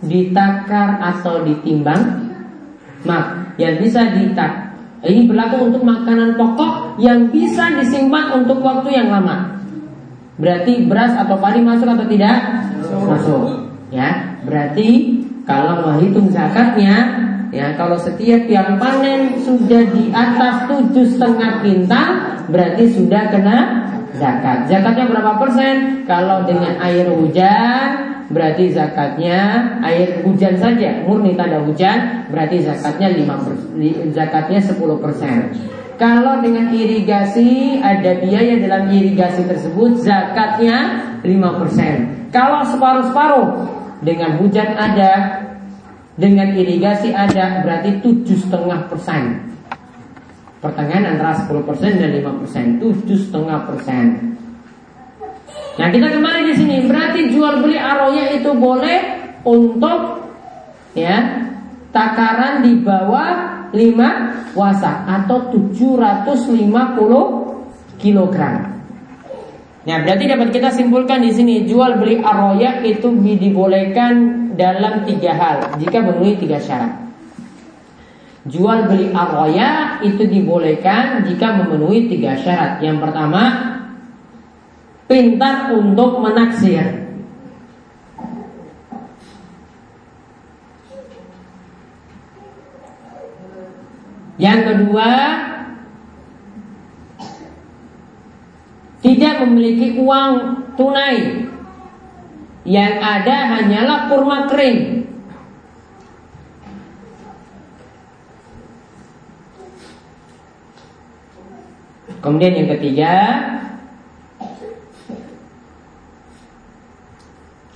ditakar 0.00 0.96
atau 0.98 1.44
ditimbang. 1.44 2.32
Mak, 3.04 3.54
yang 3.60 3.76
bisa 3.84 4.16
ditak 4.16 4.72
Ini 5.04 5.28
berlaku 5.28 5.68
untuk 5.68 5.84
makanan 5.84 6.40
pokok 6.40 6.96
yang 6.96 7.28
bisa 7.28 7.76
disimpan 7.76 8.40
untuk 8.40 8.64
waktu 8.64 8.88
yang 8.96 9.12
lama. 9.12 9.60
Berarti 10.40 10.88
beras 10.88 11.12
atau 11.12 11.36
padi 11.36 11.60
masuk 11.60 11.84
atau 11.84 12.08
tidak? 12.08 12.40
Masuk. 12.88 13.68
Ya, 13.92 14.40
berarti 14.48 15.20
kalau 15.44 15.84
menghitung 15.84 16.32
zakatnya 16.32 17.20
Ya, 17.54 17.70
kalau 17.78 17.94
setiap 17.94 18.50
yang 18.50 18.82
panen 18.82 19.38
sudah 19.38 19.86
di 19.94 20.10
atas 20.10 20.66
tujuh 20.66 21.06
setengah 21.06 21.62
kintal, 21.62 22.10
berarti 22.50 22.90
sudah 22.90 23.30
kena 23.30 23.58
zakat. 24.18 24.66
Zakatnya 24.66 25.06
berapa 25.06 25.38
persen? 25.38 26.02
Kalau 26.02 26.42
dengan 26.42 26.74
air 26.82 27.06
hujan, 27.14 28.14
berarti 28.32 28.72
zakatnya 28.72 29.40
air 29.84 30.24
hujan 30.24 30.56
saja 30.56 31.04
murni 31.04 31.36
tanda 31.36 31.60
hujan 31.60 32.26
berarti 32.32 32.64
zakatnya 32.64 33.12
5 33.12 34.16
zakatnya 34.16 34.60
10 34.64 34.80
persen 35.04 35.52
kalau 36.00 36.40
dengan 36.40 36.72
irigasi 36.72 37.78
ada 37.84 38.16
biaya 38.24 38.64
dalam 38.64 38.88
irigasi 38.88 39.44
tersebut 39.44 40.00
zakatnya 40.00 41.04
5 41.20 41.60
persen 41.60 41.96
kalau 42.32 42.64
separuh-separuh 42.64 43.48
dengan 44.00 44.40
hujan 44.40 44.72
ada 44.72 45.43
dengan 46.14 46.54
irigasi 46.54 47.10
ada 47.10 47.66
berarti 47.66 47.98
tujuh 47.98 48.46
setengah 48.46 48.86
persen. 48.86 49.50
Pertengahan 50.62 51.18
antara 51.18 51.34
10 51.44 51.68
persen 51.68 52.00
dan 52.00 52.10
5 52.14 52.40
persen. 52.40 52.64
Tujuh 52.80 53.18
setengah 53.28 53.68
persen. 53.68 54.04
Nah 55.76 55.88
kita 55.90 56.08
kembali 56.08 56.40
di 56.48 56.54
sini. 56.56 56.76
Berarti 56.88 57.20
jual 57.34 57.60
beli 57.60 57.76
aroya 57.76 58.32
itu 58.32 58.48
boleh 58.54 58.98
untuk 59.44 60.24
ya 60.96 61.44
takaran 61.92 62.64
di 62.64 62.80
bawah 62.80 63.68
5 63.74 64.56
wasak 64.56 65.04
atau 65.04 65.52
750 65.52 68.00
kg. 68.00 68.36
Nah 69.84 70.00
berarti 70.00 70.24
dapat 70.24 70.48
kita 70.48 70.72
simpulkan 70.72 71.20
di 71.20 71.34
sini 71.34 71.68
jual 71.68 72.00
beli 72.00 72.24
aroya 72.24 72.80
itu 72.86 73.12
dibolehkan 73.20 74.43
dalam 74.54 75.06
tiga 75.06 75.32
hal 75.34 75.56
jika 75.78 76.02
memenuhi 76.02 76.38
tiga 76.38 76.58
syarat. 76.58 77.04
Jual 78.44 78.92
beli 78.92 79.08
aroya 79.08 80.00
itu 80.04 80.28
dibolehkan 80.28 81.24
jika 81.24 81.64
memenuhi 81.64 82.12
tiga 82.12 82.36
syarat. 82.36 82.82
Yang 82.84 83.08
pertama 83.08 83.42
pintar 85.08 85.72
untuk 85.72 86.20
menaksir. 86.20 87.04
Yang 94.34 94.60
kedua, 94.66 95.10
tidak 98.98 99.34
memiliki 99.46 99.94
uang 100.00 100.32
tunai. 100.74 101.53
Yang 102.64 102.92
ada 102.96 103.36
hanyalah 103.54 103.98
kurma 104.08 104.48
kering. 104.48 105.04
Kemudian 112.24 112.56
yang 112.56 112.72
ketiga, 112.72 113.12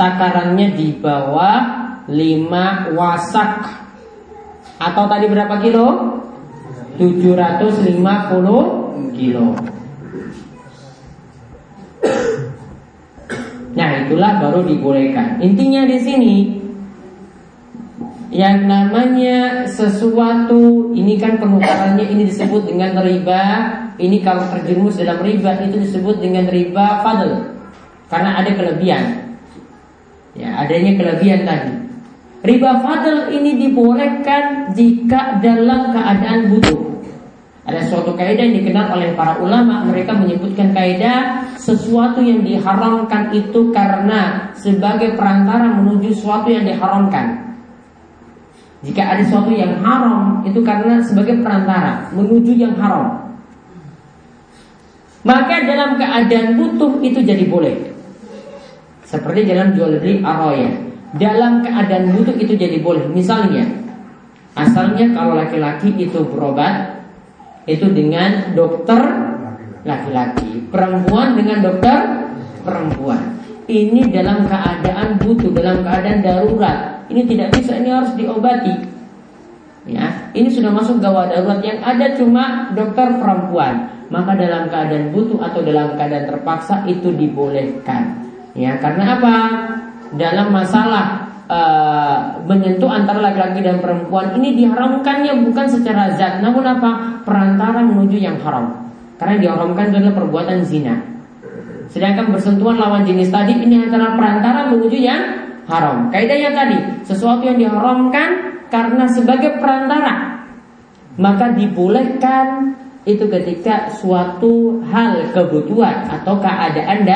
takarannya 0.01 0.72
di 0.72 0.96
bawah 0.96 1.61
5 2.09 2.96
wasak 2.96 3.85
atau 4.81 5.05
tadi 5.05 5.29
berapa 5.29 5.53
kilo? 5.61 6.16
750 6.96 9.12
kilo. 9.12 9.53
Nah, 13.78 14.02
itulah 14.02 14.42
baru 14.42 14.66
dibolehkan. 14.66 15.38
Intinya 15.38 15.86
di 15.86 15.98
sini 16.02 16.36
yang 18.34 18.66
namanya 18.66 19.70
sesuatu 19.70 20.90
ini 20.92 21.14
kan 21.14 21.38
penukarannya 21.38 22.02
ini 22.10 22.26
disebut 22.26 22.66
dengan 22.66 22.98
riba. 22.98 23.42
Ini 23.98 24.18
kalau 24.26 24.50
terjerumus 24.50 24.98
dalam 24.98 25.22
riba 25.22 25.62
itu 25.62 25.78
disebut 25.78 26.18
dengan 26.18 26.50
riba 26.50 27.06
fadl. 27.06 27.54
Karena 28.10 28.42
ada 28.42 28.50
kelebihan. 28.50 29.30
Ya, 30.34 30.58
adanya 30.58 30.98
kelebihan 30.98 31.46
tadi. 31.46 31.72
Riba 32.42 32.82
fadl 32.82 33.30
ini 33.30 33.62
dibolehkan 33.62 34.74
jika 34.74 35.38
dalam 35.38 35.94
keadaan 35.94 36.50
butuh. 36.50 36.97
Ada 37.68 37.85
suatu 37.85 38.16
kaidah 38.16 38.48
yang 38.48 38.64
dikenal 38.64 38.96
oleh 38.96 39.12
para 39.12 39.37
ulama, 39.44 39.85
mereka 39.85 40.16
menyebutkan 40.16 40.72
kaidah 40.72 41.44
sesuatu 41.61 42.24
yang 42.24 42.40
diharamkan 42.40 43.28
itu 43.28 43.68
karena 43.76 44.48
sebagai 44.57 45.12
perantara 45.12 45.76
menuju 45.76 46.16
sesuatu 46.16 46.48
yang 46.48 46.64
diharamkan. 46.64 47.44
Jika 48.81 49.02
ada 49.04 49.20
sesuatu 49.20 49.52
yang 49.52 49.85
haram 49.85 50.40
itu 50.48 50.64
karena 50.64 50.96
sebagai 51.04 51.44
perantara 51.44 52.09
menuju 52.16 52.57
yang 52.57 52.72
haram. 52.81 53.37
Maka 55.28 55.61
dalam 55.68 56.00
keadaan 56.00 56.57
butuh 56.57 57.04
itu 57.04 57.20
jadi 57.20 57.44
boleh. 57.52 57.74
Seperti 59.04 59.44
dalam 59.44 59.76
jual 59.76 60.00
beli 60.00 60.24
aroya. 60.24 60.72
Dalam 61.20 61.61
keadaan 61.61 62.16
butuh 62.16 62.33
itu 62.40 62.57
jadi 62.57 62.81
boleh. 62.81 63.12
Misalnya, 63.12 63.68
asalnya 64.57 65.12
kalau 65.12 65.37
laki-laki 65.37 65.92
itu 66.00 66.24
berobat 66.24 66.97
itu 67.68 67.85
dengan 67.92 68.57
dokter 68.57 68.96
laki-laki, 69.85 70.64
perempuan 70.72 71.37
dengan 71.37 71.61
dokter 71.61 71.98
perempuan. 72.64 73.37
Ini 73.68 74.09
dalam 74.09 74.48
keadaan 74.48 75.20
butuh, 75.20 75.52
dalam 75.52 75.85
keadaan 75.85 76.24
darurat. 76.24 77.04
Ini 77.12 77.28
tidak 77.28 77.52
bisa, 77.52 77.76
ini 77.76 77.92
harus 77.92 78.16
diobati. 78.16 78.74
Ya, 79.88 80.33
ini 80.33 80.48
sudah 80.48 80.72
masuk 80.72 81.00
gawat 81.00 81.33
darurat 81.33 81.61
yang 81.61 81.81
ada 81.85 82.16
cuma 82.16 82.72
dokter 82.72 83.20
perempuan. 83.20 83.92
Maka 84.09 84.40
dalam 84.40 84.72
keadaan 84.72 85.12
butuh 85.12 85.37
atau 85.44 85.61
dalam 85.61 85.92
keadaan 86.00 86.33
terpaksa 86.33 86.88
itu 86.88 87.12
dibolehkan. 87.12 88.24
Ya, 88.57 88.81
karena 88.81 89.20
apa? 89.20 89.35
Dalam 90.16 90.48
masalah 90.48 91.27
uh, 91.48 92.38
menyentuh 92.44 92.87
antara 92.87 93.18
laki-laki 93.18 93.64
dan 93.64 93.80
perempuan 93.82 94.37
ini 94.38 94.54
diharamkannya 94.54 95.48
bukan 95.48 95.66
secara 95.66 96.14
zat, 96.14 96.44
namun 96.44 96.62
apa? 96.62 97.24
Perantara 97.24 97.82
menuju 97.82 98.16
yang 98.20 98.37
haram. 98.44 98.92
Karena 99.18 99.37
diharamkan 99.42 99.90
adalah 99.90 100.14
perbuatan 100.14 100.62
zina. 100.62 100.94
Sedangkan 101.88 102.30
bersentuhan 102.30 102.78
lawan 102.78 103.02
jenis 103.02 103.32
tadi 103.32 103.56
ini 103.56 103.88
adalah 103.88 104.14
perantara 104.14 104.68
menuju 104.70 104.98
yang 105.00 105.22
haram. 105.66 106.12
Kaidahnya 106.12 106.52
tadi, 106.54 106.78
sesuatu 107.08 107.42
yang 107.42 107.58
diharamkan 107.58 108.61
karena 108.68 109.08
sebagai 109.08 109.56
perantara 109.56 110.38
maka 111.18 111.50
dibolehkan 111.52 112.78
itu 113.02 113.26
ketika 113.26 113.90
suatu 113.98 114.84
hal 114.92 115.32
kebutuhan 115.34 116.06
atau 116.06 116.38
keadaan 116.38 117.08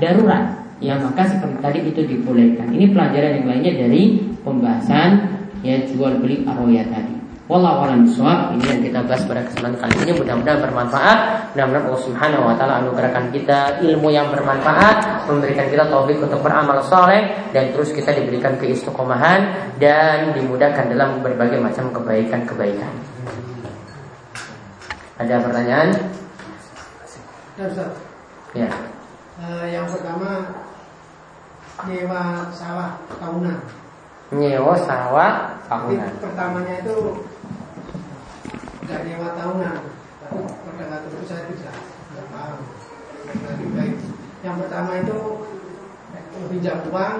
darurat 0.00 0.59
ya 0.80 0.96
maka 0.96 1.28
seperti 1.28 1.56
tadi 1.60 1.78
itu 1.84 2.00
dibolehkan. 2.08 2.72
Ini 2.72 2.90
pelajaran 2.90 3.30
yang 3.40 3.46
lainnya 3.46 3.72
dari 3.86 4.02
pembahasan 4.40 5.10
ya 5.60 5.76
jual 5.86 6.18
beli 6.18 6.42
arwah 6.48 6.84
tadi. 6.88 7.20
Wallahu 7.50 7.82
a'lam 7.82 8.06
Ini 8.06 8.62
yang 8.62 8.80
kita 8.86 9.02
bahas 9.10 9.26
pada 9.26 9.42
kesempatan 9.42 9.74
kali 9.82 9.94
ini 10.06 10.12
mudah-mudahan 10.22 10.62
bermanfaat. 10.70 11.18
Mudah-mudahan 11.50 11.84
Allah 11.90 12.02
Subhanahu 12.06 12.46
wa 12.46 12.54
taala 12.54 12.78
anugerahkan 12.78 13.34
kita 13.34 13.82
ilmu 13.82 14.14
yang 14.14 14.30
bermanfaat, 14.30 15.26
memberikan 15.26 15.66
kita 15.66 15.82
taufik 15.90 16.22
untuk 16.22 16.46
beramal 16.46 16.78
soleh 16.86 17.26
dan 17.50 17.74
terus 17.74 17.90
kita 17.90 18.14
diberikan 18.14 18.54
keistiqomahan 18.54 19.74
dan 19.82 20.30
dimudahkan 20.30 20.94
dalam 20.94 21.26
berbagai 21.26 21.58
macam 21.58 21.90
kebaikan-kebaikan. 21.90 22.94
Ada 25.18 25.42
pertanyaan? 25.42 25.88
Ya, 27.58 27.64
Ustaz. 27.66 27.92
Ya. 28.54 28.70
Uh, 29.42 29.66
yang 29.66 29.90
pertama 29.90 30.54
nyewa 31.88 32.52
sawah 32.52 33.00
tahunan. 33.16 33.58
Nyewa 34.34 34.74
sawah 34.76 35.32
tahunan. 35.70 36.10
Pertamanya 36.20 36.74
itu 36.82 36.96
nggak 38.84 39.00
nyewa 39.06 39.28
tahunan 39.38 40.00
waktu 41.00 41.16
itu 41.16 41.24
saya 41.24 41.42
tidak 41.48 41.76
nggak 42.12 42.26
paham. 42.28 42.60
Lebih 43.30 43.68
baik. 43.72 43.96
Yang 44.44 44.56
pertama 44.64 44.92
itu 45.00 45.18
pinjam 46.52 46.78
uang 46.92 47.18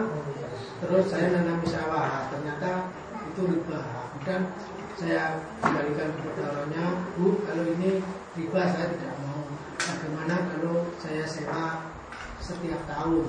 terus 0.85 1.05
saya 1.09 1.27
nanami 1.33 1.67
sawah. 1.67 2.29
Ternyata 2.29 2.93
itu 3.33 3.41
riba. 3.49 3.83
Dan 4.29 4.53
saya 5.01 5.41
kembalikan 5.65 6.13
kepada 6.13 6.43
orangnya 6.53 6.87
bu 7.17 7.41
kalau 7.49 7.65
ini 7.65 8.05
riba 8.37 8.63
saya 8.69 8.93
tidak 8.93 9.15
mau. 9.25 9.49
Bagaimana 9.81 10.37
kalau 10.53 10.77
saya 11.01 11.25
sewa 11.25 11.89
setiap 12.37 12.85
tahun 12.85 13.25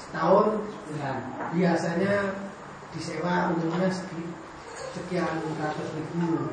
setahun 0.00 0.46
ya, 0.96 1.10
biasanya 1.52 2.14
disewa 2.96 3.54
umumnya 3.54 3.90
sekian 4.96 5.34
ratus 5.60 5.88
ribu. 5.94 6.50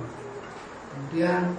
Kemudian 0.93 1.55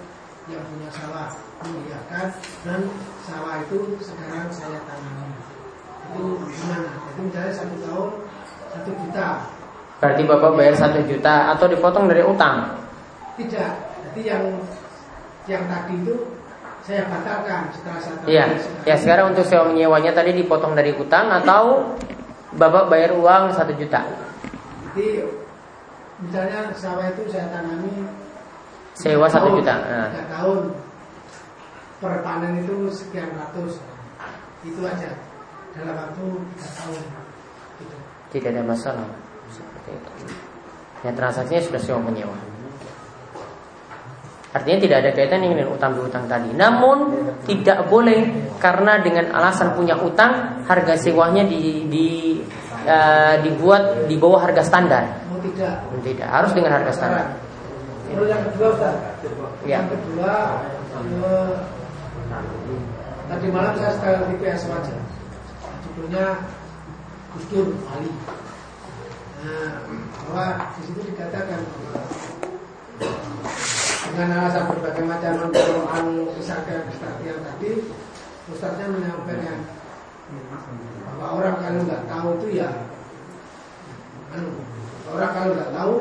yang 0.49 0.63
punya 0.65 0.89
sawah 0.91 1.29
mengiyakan 1.61 2.27
dan 2.65 2.81
sawah 3.27 3.61
itu 3.61 3.99
sekarang 4.01 4.47
saya 4.49 4.79
tanami 4.87 5.29
itu 6.09 6.25
gimana? 6.41 6.89
Jadi 6.89 7.19
misalnya 7.29 7.53
satu 7.53 7.75
tahun 7.85 8.09
satu 8.73 8.89
juta. 9.05 9.27
Berarti 9.99 10.21
bapak 10.23 10.51
bayar 10.55 10.75
satu 10.79 10.99
juta 11.05 11.35
atau 11.53 11.65
dipotong 11.67 12.07
dari 12.07 12.23
utang? 12.23 12.71
Tidak. 13.35 13.71
Jadi 14.09 14.21
yang 14.25 14.43
yang 15.45 15.63
tadi 15.67 15.93
itu 15.99 16.15
saya 16.83 17.03
batalkan 17.07 17.61
setelah 17.75 17.99
saya 18.01 18.15
Iya. 18.25 18.45
Ya 18.87 18.95
sekarang 18.95 19.35
untuk 19.35 19.45
sewa 19.45 19.69
menyewanya 19.69 20.11
tadi 20.15 20.31
dipotong 20.35 20.73
dari 20.73 20.95
utang 20.95 21.29
atau 21.29 21.95
bapak 22.55 22.89
bayar 22.89 23.13
uang 23.15 23.53
satu 23.53 23.73
juta. 23.77 24.05
Jadi 24.89 25.23
misalnya 26.23 26.73
sawah 26.73 27.07
itu 27.13 27.29
saya 27.29 27.47
tanami 27.53 28.07
Sewa 28.99 29.31
satu 29.31 29.55
juta. 29.55 29.79
Nah. 29.79 30.11
tahun 30.27 30.75
per 32.03 32.19
panen 32.19 32.67
itu 32.67 32.91
sekian 32.91 33.31
ratus. 33.31 33.79
Itu 34.59 34.83
aja 34.83 35.15
dalam 35.71 35.95
waktu 35.95 36.25
tiga 36.59 36.67
tahun. 36.83 37.03
Gitu. 37.79 37.97
Tidak 38.35 38.49
ada 38.51 38.63
masalah 38.67 39.07
seperti 39.47 39.95
itu. 39.95 40.11
Ya 41.07 41.15
transaksinya 41.15 41.63
sudah 41.63 41.79
sewa 41.79 41.99
menyewa. 42.03 42.35
Artinya 44.49 44.77
tidak 44.81 44.97
ada 45.05 45.09
kaitan 45.13 45.45
dengan 45.45 45.69
utang 45.69 45.93
piutang 45.93 46.25
tadi. 46.25 46.49
Namun 46.57 46.97
tidak 47.45 47.85
boleh 47.85 48.49
karena 48.57 48.97
dengan 48.97 49.29
alasan 49.29 49.77
punya 49.77 49.93
utang 50.01 50.65
harga 50.65 50.97
sewanya 50.97 51.45
di, 51.45 51.85
di 51.85 52.07
uh, 52.89 53.37
dibuat 53.45 54.09
di 54.09 54.17
bawah 54.17 54.41
harga 54.49 54.65
standar. 54.65 55.05
Oh, 55.29 55.37
tidak. 55.45 55.85
Tidak 56.01 56.25
harus 56.25 56.51
dengan 56.57 56.81
harga 56.81 56.91
standar. 56.97 57.25
Terus 58.09 58.25
yang 58.25 58.41
kedua 58.49 58.67
Ustaz. 58.73 58.95
Ya. 59.69 59.85
Yang 59.85 59.87
kedua 59.93 60.33
eh, 60.97 61.53
tadi 63.29 63.47
malam 63.53 63.73
saya 63.77 63.93
sekali 64.01 64.33
di 64.33 64.35
PS 64.41 64.65
saja. 64.65 64.97
Judulnya 65.85 66.25
Gus 67.37 67.45
Dur 67.53 67.67
Ali. 67.93 68.09
Nah, 69.39 69.71
bahwa 70.27 70.73
di 70.75 70.81
situ 70.83 70.99
dikatakan 71.13 71.61
dengan 71.63 72.03
alasan 74.27 74.67
berbagai 74.67 75.05
macam 75.07 75.47
perubahan 75.47 76.07
kesadaran 76.35 76.83
kesadaran 76.91 77.39
tadi, 77.47 77.71
Ustaznya 78.49 78.91
menyampaikan 78.91 79.63
bahwa 81.15 81.27
orang 81.39 81.55
kalau 81.63 81.79
nggak 81.87 82.03
tahu 82.09 82.27
itu 82.41 82.47
ya, 82.59 82.69
anu, 84.35 84.51
orang 85.07 85.31
kalau 85.31 85.49
nggak 85.55 85.71
tahu 85.71 85.95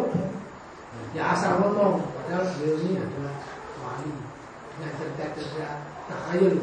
ya 1.15 1.23
asal 1.37 1.63
ngomong. 1.63 2.03
Padahal 2.19 2.45
beliau 2.59 2.77
ini 2.83 2.93
adalah 2.99 3.35
wali 3.85 4.11
yang 4.79 4.93
cerdas-cerdas 4.99 5.75
takhayul 6.09 6.57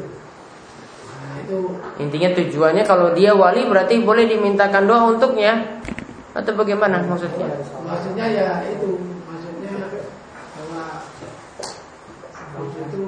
nah 1.16 1.40
itu 1.40 1.58
intinya 1.96 2.30
tujuannya 2.36 2.84
kalau 2.84 3.16
dia 3.16 3.32
wali 3.32 3.64
berarti 3.64 4.04
boleh 4.04 4.28
dimintakan 4.28 4.84
doa 4.84 5.16
untuknya 5.16 5.80
atau 6.36 6.52
bagaimana 6.52 7.00
maksudnya? 7.08 7.48
Maksudnya 7.80 8.26
ya 8.28 8.48
itu 8.68 9.00
maksudnya 9.24 9.88
bahwa 10.52 10.84
itu 12.68 13.02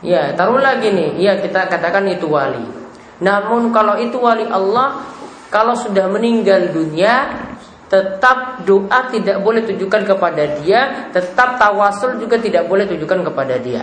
ya 0.00 0.32
taruh 0.36 0.60
lagi 0.60 0.92
nih. 0.92 1.20
Ya 1.20 1.38
kita 1.40 1.68
katakan 1.70 2.08
itu 2.10 2.28
wali. 2.28 2.62
Namun 3.20 3.72
kalau 3.72 4.00
itu 4.00 4.16
wali 4.16 4.48
Allah 4.48 5.04
kalau 5.52 5.76
sudah 5.76 6.08
meninggal 6.08 6.72
dunia 6.72 7.28
Tetap 7.90 8.62
doa 8.62 9.10
tidak 9.10 9.42
boleh 9.42 9.66
tujukan 9.66 10.06
kepada 10.06 10.62
dia 10.62 11.10
Tetap 11.10 11.58
tawasul 11.58 12.22
juga 12.22 12.38
tidak 12.38 12.70
boleh 12.70 12.86
tujukan 12.86 13.26
kepada 13.26 13.58
dia. 13.58 13.82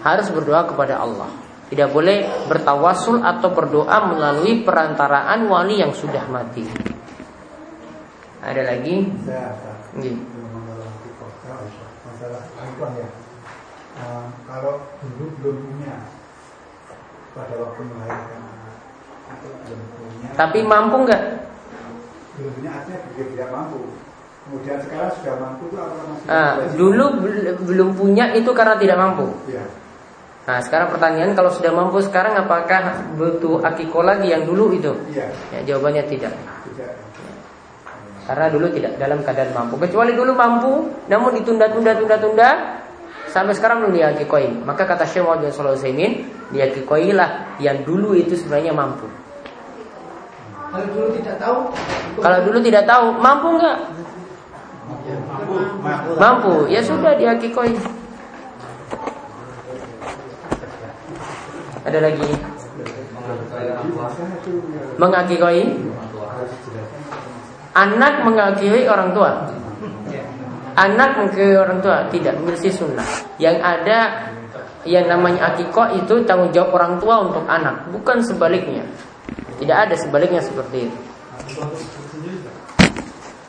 Harus 0.00 0.30
berdoa 0.30 0.62
kepada 0.70 1.02
Allah. 1.02 1.26
Tidak 1.66 1.90
boleh 1.90 2.46
bertawasul 2.46 3.26
atau 3.26 3.50
berdoa 3.50 4.14
melalui 4.14 4.62
perantaraan 4.62 5.50
wali 5.50 5.82
yang 5.82 5.90
sudah 5.90 6.22
mati. 6.30 6.62
Ada 8.38 8.62
lagi? 8.62 9.02
Kalau 14.56 14.80
dulu 15.04 15.26
belum 15.36 15.56
punya 15.68 15.94
pada 17.36 17.54
waktu 17.60 17.80
melahirkan 17.84 18.40
anak 18.40 18.76
itu 19.36 19.48
belum 19.52 19.80
punya. 19.92 20.28
Tapi 20.32 20.58
mampu 20.64 20.96
nggak? 21.04 21.22
belum 22.36 22.52
punya 22.52 22.70
artinya 22.72 22.98
tidak 23.16 23.48
mampu. 23.52 23.80
Kemudian 24.46 24.78
sekarang 24.80 25.10
sudah 25.20 25.34
mampu 25.40 25.62
itu 25.68 25.76
apa 25.76 25.96
masih? 26.08 26.26
Ah, 26.32 26.52
dulu 26.72 27.04
belum 27.68 27.88
punya 27.96 28.24
itu 28.32 28.50
karena 28.56 28.76
tidak 28.80 28.96
mampu. 28.96 29.26
Ya. 29.52 29.64
Nah 30.48 30.58
sekarang 30.64 30.88
pertanyaan 30.94 31.36
kalau 31.36 31.50
sudah 31.52 31.72
mampu 31.74 31.98
sekarang 32.00 32.38
apakah 32.40 33.12
butuh 33.18 33.60
akiko 33.60 34.00
lagi 34.06 34.32
yang 34.32 34.48
dulu 34.48 34.72
itu? 34.72 34.92
Iya. 35.12 35.26
Ya, 35.52 35.60
jawabannya 35.74 36.06
tidak. 36.08 36.32
Tidak. 36.72 36.90
Karena 38.24 38.46
dulu 38.48 38.72
tidak 38.72 38.96
dalam 38.96 39.20
keadaan 39.20 39.52
mampu. 39.52 39.74
Kecuali 39.84 40.16
dulu 40.16 40.32
mampu, 40.32 40.72
namun 41.10 41.30
ditunda-tunda-tunda-tunda 41.40 42.48
sampai 43.36 43.52
sekarang 43.52 43.84
belum 43.84 43.92
diakikoi. 44.00 44.64
Maka 44.64 44.88
kata 44.88 45.04
Syekh 45.04 45.28
Muhammad 45.28 45.44
bin 45.44 45.52
Sulaiman, 45.52 46.12
diakikoilah 46.56 47.60
yang 47.60 47.84
dulu 47.84 48.16
itu 48.16 48.32
sebenarnya 48.32 48.72
mampu. 48.72 49.04
Kalau 50.72 50.88
dulu 50.88 51.06
tidak 51.20 51.36
tahu. 51.36 51.58
Kalau 52.16 52.38
dulu 52.48 52.58
tidak 52.64 52.84
tahu, 52.88 53.06
mampu 53.20 53.48
nggak? 53.60 53.78
Mampu. 56.16 56.54
Ya 56.72 56.80
sudah 56.80 57.12
dihakikoi. 57.20 57.76
Ada 61.84 61.98
lagi? 62.00 62.28
Mengakikoi? 64.96 65.64
Anak 67.76 68.14
mengakikoi 68.24 68.88
orang 68.88 69.12
tua. 69.12 69.32
Anak 70.76 71.16
mengakikoi 71.16 71.56
orang 71.56 71.80
tua 71.80 72.04
tidak 72.12 72.36
memiliki 72.36 72.68
sunnah. 72.68 73.08
Yang 73.40 73.56
ada 73.64 73.98
yang 74.84 75.08
namanya 75.08 75.52
akikoh 75.52 75.96
itu 75.96 76.22
tanggung 76.28 76.52
jawab 76.52 76.76
orang 76.76 77.00
tua 77.02 77.24
untuk 77.24 77.44
anak, 77.48 77.88
bukan 77.90 78.20
sebaliknya. 78.20 78.84
Tidak 79.56 79.72
ada 79.72 79.96
sebaliknya 79.96 80.44
seperti 80.44 80.86
itu. 80.86 80.98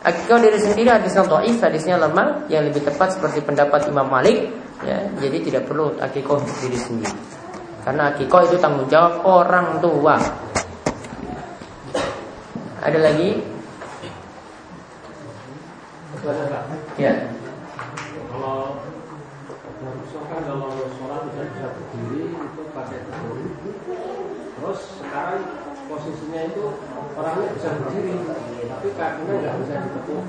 Akikah 0.07 0.39
diri 0.39 0.55
sendiri 0.55 0.87
hadis 0.87 1.11
yang 1.19 1.27
dhaif, 1.27 1.59
hadisnya 1.59 1.99
lemah, 1.99 2.47
yang 2.47 2.63
lebih 2.63 2.79
tepat 2.87 3.19
seperti 3.19 3.43
pendapat 3.43 3.91
Imam 3.91 4.07
Malik, 4.07 4.55
ya. 4.87 5.03
Jadi 5.19 5.51
tidak 5.51 5.67
perlu 5.67 5.99
akikah 5.99 6.39
diri 6.63 6.79
sendiri. 6.79 7.11
Karena 7.83 8.15
akikah 8.15 8.41
itu 8.47 8.55
tanggung 8.55 8.87
jawab 8.87 9.19
orang 9.27 9.83
tua. 9.83 10.15
Ada 12.79 12.99
lagi? 13.03 13.56
Ya. 16.99 17.13
Kalau 18.27 18.83
misalkan 19.79 20.41
kalau 20.43 20.67
sholat 20.99 21.21
tidak 21.31 21.47
bisa 21.55 21.67
berdiri 21.71 22.23
itu 22.35 22.61
pakai 22.75 22.99
Terus 24.57 24.79
sekarang 24.99 25.41
posisinya 25.87 26.41
itu 26.51 26.63
orangnya 27.15 27.47
bisa 27.55 27.69
berdiri 27.79 28.15
tapi 28.67 28.87
kakinya 28.99 29.33
nggak 29.39 29.55
bisa 29.63 29.73
ditekuk 29.79 30.23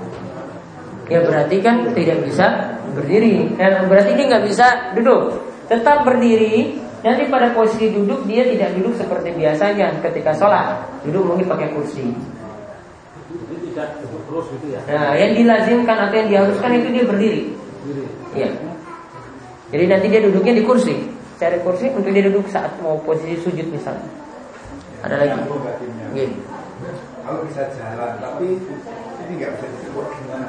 Ya 1.09 1.19
berarti 1.25 1.55
kan 1.65 1.75
tidak 1.97 2.17
bisa 2.21 2.47
berdiri. 2.93 3.49
Nah, 3.57 3.83
berarti 3.89 4.11
dia 4.13 4.25
nggak 4.29 4.45
bisa 4.45 4.67
duduk. 4.93 5.41
Tetap 5.65 6.05
berdiri. 6.05 6.79
Nanti 7.01 7.25
pada 7.31 7.49
posisi 7.51 7.89
duduk 7.89 8.23
dia 8.29 8.45
tidak 8.45 8.77
duduk 8.77 8.93
seperti 8.93 9.33
biasanya 9.33 9.99
ketika 10.05 10.31
sholat. 10.37 10.79
Duduk 11.01 11.33
mungkin 11.33 11.49
pakai 11.49 11.73
kursi. 11.73 12.13
Jadi 12.13 13.55
tidak 13.73 13.99
terus 14.29 14.45
gitu 14.53 14.67
ya. 14.69 14.79
Nah, 14.85 15.17
yang 15.17 15.33
dilazimkan 15.33 15.97
atau 15.97 16.15
yang 16.15 16.29
diharuskan 16.29 16.69
itu 16.77 16.87
dia 16.93 17.03
berdiri. 17.09 17.41
Diri. 17.89 18.05
Iya. 18.37 18.49
Jadi 19.73 19.83
nanti 19.89 20.05
dia 20.13 20.21
duduknya 20.21 20.53
di 20.53 20.63
kursi. 20.63 20.93
Cari 21.41 21.57
kursi 21.65 21.89
untuk 21.89 22.13
dia 22.13 22.29
duduk 22.29 22.45
saat 22.53 22.77
mau 22.85 23.01
posisi 23.01 23.41
sujud 23.41 23.67
misalnya. 23.73 24.05
Ada 25.01 25.15
lagi? 25.17 25.39
Gini. 26.13 26.37
Kalau 27.25 27.45
bisa 27.45 27.69
jalan, 27.77 28.17
tapi 28.17 28.57
ini 29.29 29.33
nggak 29.37 29.51
bisa 29.57 29.65
disebut 29.69 30.05
gimana? 30.17 30.47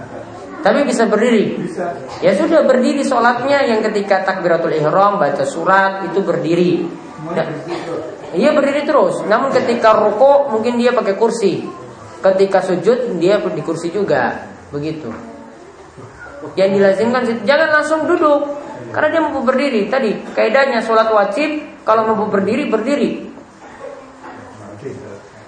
Tapi 0.60 0.78
bisa 0.84 1.04
berdiri. 1.08 1.60
Bisa. 1.60 1.92
Ya 2.24 2.32
sudah 2.36 2.64
berdiri 2.64 3.04
sholatnya 3.04 3.64
yang 3.64 3.80
ketika 3.84 4.24
takbiratul 4.24 4.72
ihram 4.72 5.20
baca 5.20 5.44
surat 5.44 6.08
itu 6.08 6.20
berdiri. 6.24 6.84
Nah, 7.20 7.44
berdiri 7.44 7.80
terus. 7.84 8.04
Iya 8.32 8.50
berdiri 8.56 8.82
terus. 8.88 9.14
Namun 9.28 9.52
ketika 9.52 9.92
ruko 9.92 10.48
mungkin 10.52 10.80
dia 10.80 10.96
pakai 10.96 11.14
kursi. 11.20 11.79
Ketika 12.20 12.60
sujud 12.60 13.16
dia 13.16 13.40
di 13.40 13.62
kursi 13.64 13.88
juga. 13.88 14.44
Begitu. 14.70 15.08
Yang 16.56 16.70
dilazimkan 16.80 17.22
jangan 17.48 17.68
langsung 17.80 18.04
duduk. 18.04 18.60
Karena 18.92 19.08
dia 19.12 19.20
mampu 19.24 19.40
berdiri. 19.44 19.88
Tadi 19.88 20.10
kaidahnya 20.36 20.84
sholat 20.84 21.08
wajib 21.12 21.64
kalau 21.84 22.04
mampu 22.08 22.28
berdiri 22.28 22.68
berdiri. 22.68 23.10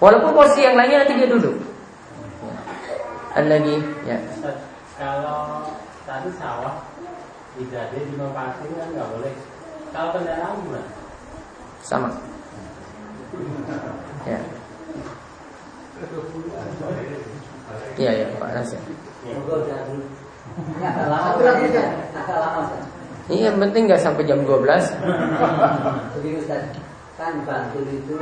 Walaupun 0.03 0.35
posisi 0.35 0.67
yang 0.67 0.75
lainnya 0.75 1.07
nanti 1.07 1.15
dia 1.15 1.29
duduk. 1.31 1.55
Ada 3.33 3.49
lagi? 3.49 3.77
Ya. 4.05 4.19
Kalau 4.99 5.73
tadi 6.05 6.31
sawah 6.37 6.85
digade 7.57 7.97
di 7.97 8.15
pasir 8.19 8.71
kan 8.77 8.89
nggak 8.93 9.09
boleh. 9.15 9.35
Kalau 9.93 10.09
kendaraan 10.17 10.57
gimana? 10.65 10.89
Sama. 11.85 12.11
Ya. 14.25 14.41
Iya 17.97 18.11
ya 18.11 18.27
Pak 18.37 18.51
Nasir. 18.57 18.81
Agak 20.83 22.37
lama. 22.37 22.63
Iya 23.31 23.55
yang 23.55 23.59
penting 23.63 23.87
nggak 23.87 24.03
sampai 24.03 24.27
jam 24.27 24.43
12 24.43 24.67
Begini 26.19 26.37
Ustaz, 26.43 26.75
kan 27.15 27.39
Bantul 27.47 27.87
itu 27.87 28.19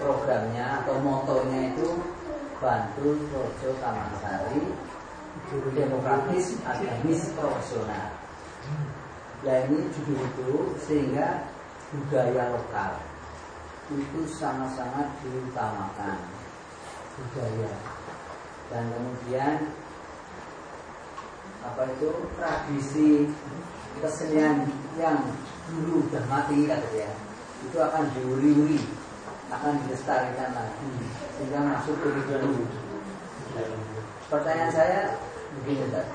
programnya 0.00 0.80
atau 0.80 0.96
motonya 1.04 1.76
itu 1.76 2.00
Bantul 2.56 3.20
Projo 3.28 3.68
Taman 3.84 4.16
demokratis 5.74 6.54
agamis 6.62 7.34
profesional. 7.34 8.14
Ya 9.42 9.66
ini 9.66 9.88
judul 9.92 10.20
itu 10.20 10.52
sehingga 10.84 11.48
budaya 11.90 12.54
lokal 12.54 13.02
itu 13.90 14.20
sangat-sangat 14.30 15.10
diutamakan 15.24 16.39
budaya. 17.20 17.72
Dan 18.70 18.84
kemudian 18.96 19.56
apa 21.60 21.82
itu 21.92 22.08
tradisi 22.40 23.28
kesenian 24.00 24.72
yang 24.96 25.36
dulu 25.68 26.08
udah 26.08 26.24
mati 26.24 26.64
katanya 26.64 27.12
itu 27.60 27.76
akan 27.76 28.08
diuri-uri 28.16 28.80
akan 29.52 29.76
dilestarikan 29.84 30.56
lagi 30.56 30.92
sehingga 31.36 31.60
masuk 31.60 32.00
ke 32.00 32.08
dulu 32.24 32.64
pertanyaan 34.30 34.72
saya 34.72 35.00
begini 35.58 35.90
Ustaz. 35.90 36.06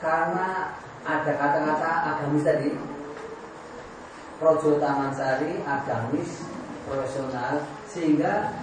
Karena 0.00 0.76
ada 1.04 1.32
kata-kata 1.36 1.90
agamis 2.14 2.44
tadi 2.44 2.68
Projo 4.40 4.80
Taman 4.80 5.12
Sari 5.12 5.64
agamis 5.64 6.44
profesional 6.88 7.64
sehingga 7.90 8.54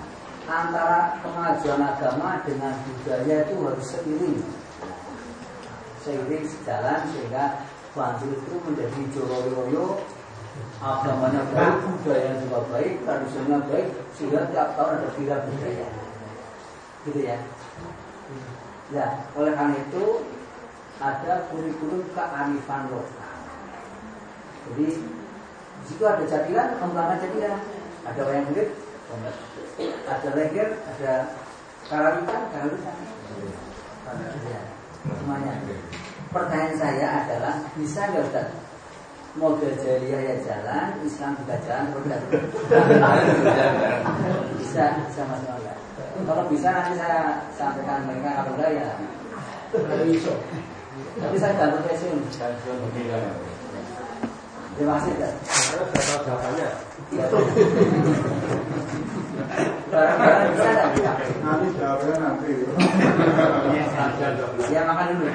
antara 0.47 1.19
kemajuan 1.19 1.83
agama 1.83 2.39
dengan 2.47 2.73
budaya 2.87 3.43
itu 3.45 3.55
harus 3.61 3.85
seiring. 3.85 4.39
Seiring 6.01 6.45
sejalan 6.47 6.99
sehingga 7.11 7.67
Bantul 7.97 8.29
itu 8.37 8.53
menjadi 8.61 9.01
joro-joro 9.09 10.05
agamanya 10.77 11.41
baik, 11.49 11.81
budaya 11.81 12.37
juga 12.45 12.59
baik, 12.69 12.93
tradisinya 13.01 13.57
baik 13.65 13.89
sehingga 14.13 14.45
tiap 14.53 14.77
tahun 14.77 15.01
ada 15.01 15.09
bira 15.17 15.37
budaya 15.49 15.87
gitu 17.09 17.19
ya. 17.25 17.37
Ya 18.93 19.07
oleh 19.33 19.53
karena 19.57 19.81
itu 19.81 20.05
ada 21.01 21.49
kurikulum 21.49 22.05
kearifan 22.13 22.81
lokal. 22.93 23.37
Jadi 24.69 24.87
di 25.77 25.85
situ 25.89 26.03
ada 26.05 26.21
jadilan, 26.21 26.77
pengembangan 26.77 27.17
jadilan 27.25 27.57
ada 28.07 28.21
wayang 28.23 28.47
kulit, 28.51 28.69
ada 30.07 30.29
leger, 30.31 30.69
ada 30.95 31.13
karawitan, 31.91 32.41
karawitan 32.55 32.95
ya, 34.47 34.61
semuanya. 35.11 35.53
Pertanyaan 36.27 36.75
saya 36.75 37.07
adalah 37.23 37.55
bisa 37.75 38.01
nggak 38.07 38.27
Ustaz? 38.31 38.47
Model 39.37 39.69
jahiliyah 39.77 40.21
ya 40.33 40.35
jalan, 40.41 40.97
Islam 41.05 41.37
juga 41.37 41.61
jalan, 41.61 41.93
bisa, 44.57 44.83
bisa 45.05 45.21
mas. 45.29 45.45
Kalau 46.25 46.49
bisa 46.49 46.73
nanti 46.73 46.97
saya 46.97 47.45
sampaikan 47.53 48.09
mereka. 48.09 48.41
Kalau 48.41 48.57
enggak 48.57 48.71
ya. 48.73 48.89
Tapi 51.21 51.35
saya 51.37 51.53
gantung 51.53 51.85
pensiun. 51.85 52.17
Terima 54.77 54.93
kasih 55.01 55.09
Ustaz. 55.17 55.33
Saya 55.41 55.89
tahu 55.89 56.17
jawabannya. 56.21 56.69
Barang-barang 59.89 60.41
bisa 60.53 60.69
enggak? 60.69 61.15
Nanti 61.41 61.67
jawabnya 61.81 62.15
nanti. 62.21 62.51
Ya 64.69 64.81
makan 64.85 65.05
dulu. 65.17 65.33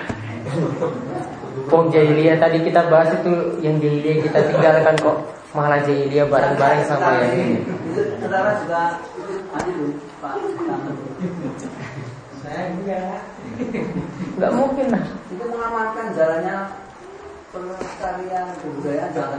Pong 1.66 1.90
jahiliyah 1.90 2.38
tadi 2.38 2.62
kita 2.62 2.86
bahas 2.86 3.10
itu 3.18 3.58
yang 3.66 3.82
jahiliyah 3.82 4.22
kita 4.30 4.38
tinggalkan 4.46 4.94
kok 5.02 5.16
malah 5.58 5.82
jahiliyah 5.82 6.30
bareng-bareng 6.30 6.86
sama 6.86 7.18
yang 7.26 7.34
ini. 7.34 7.58
Saudara 8.22 8.62
juga 8.62 9.02
itu 9.18 9.42
maju 9.50 9.70
dulu 9.74 9.94
Pak. 10.22 10.34
Saya 12.46 12.62
enggak. 12.78 13.26
Nggak 14.38 14.52
mungkin 14.54 14.86
lah. 14.94 15.04
Itu 15.34 15.44
mengamankan 15.50 16.14
jalannya 16.14 16.56
pelestarian 17.52 18.48
kebudayaan 18.56 19.10
jangan 19.12 19.38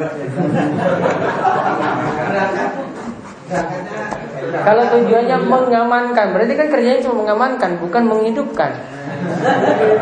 Kalau 4.54 4.84
tujuannya 4.90 5.38
mengamankan, 5.46 6.28
berarti 6.34 6.54
kan 6.58 6.68
kerjanya 6.70 7.02
cuma 7.06 7.26
mengamankan, 7.26 7.78
bukan 7.82 8.04
menghidupkan. 8.06 8.72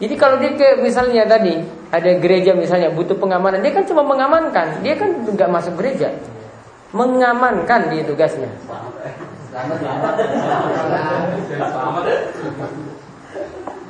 Jadi 0.00 0.14
kalau 0.16 0.36
dia 0.40 0.52
ke 0.56 0.80
misalnya 0.80 1.28
tadi 1.28 1.60
ada 1.92 2.10
gereja 2.18 2.56
misalnya 2.56 2.90
butuh 2.94 3.14
pengamanan, 3.18 3.62
dia 3.62 3.74
kan 3.74 3.84
cuma 3.86 4.02
mengamankan, 4.06 4.80
dia 4.82 4.94
kan 4.96 5.12
nggak 5.28 5.50
masuk 5.50 5.76
gereja, 5.78 6.14
mengamankan 6.94 7.90
dia 7.90 8.02
tugasnya. 8.06 8.50
Selamat 9.50 9.82
selamat. 9.82 10.14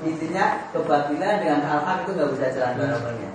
Intinya 0.01 0.45
kebatilan 0.73 1.35
dengan 1.45 1.61
al-haq 1.69 2.09
itu 2.09 2.17
nggak 2.17 2.29
bisa 2.33 2.47
jalan 2.57 2.73
bareng-barengnya. 2.81 3.31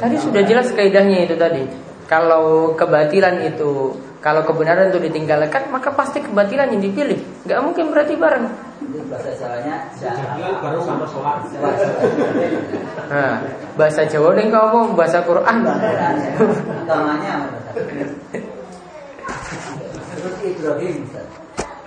Tadi 0.00 0.16
sudah 0.16 0.42
jelas 0.48 0.72
kaidahnya 0.72 1.28
itu 1.28 1.36
tadi. 1.36 1.68
Kalau 2.08 2.72
kebatilan 2.72 3.44
itu, 3.44 3.92
kalau 4.24 4.40
kebenaran 4.40 4.88
itu 4.88 5.04
ditinggalkan, 5.04 5.68
maka 5.68 5.92
pasti 5.92 6.24
kebatilan 6.24 6.72
yang 6.72 6.80
dipilih. 6.80 7.20
Nggak 7.44 7.60
mungkin 7.60 7.92
berarti 7.92 8.16
bareng. 8.16 8.48
Bahasa 9.12 9.36
Jawanya 9.36 9.76
baru 10.64 10.80
sama 10.80 11.04
sholat. 11.04 11.44
Nah, 13.12 13.44
bahasa 13.76 14.08
Jawa 14.08 14.32
deh 14.32 14.48
kamu, 14.48 14.96
bahasa 14.96 15.20
Quran. 15.20 15.56
Utamanya 16.88 17.52
Terus 20.14 20.36
Ibrahim. 20.42 20.98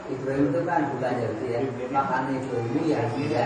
Ibrahim 0.07 0.45
itu 0.55 0.61
kan 0.63 0.81
bukan 0.95 1.13
Yahudi 1.19 1.47
ya 1.51 1.59
Makanya 1.91 2.39
Ibrahim 2.39 2.75
Yahudi 2.79 3.23
ya 3.27 3.45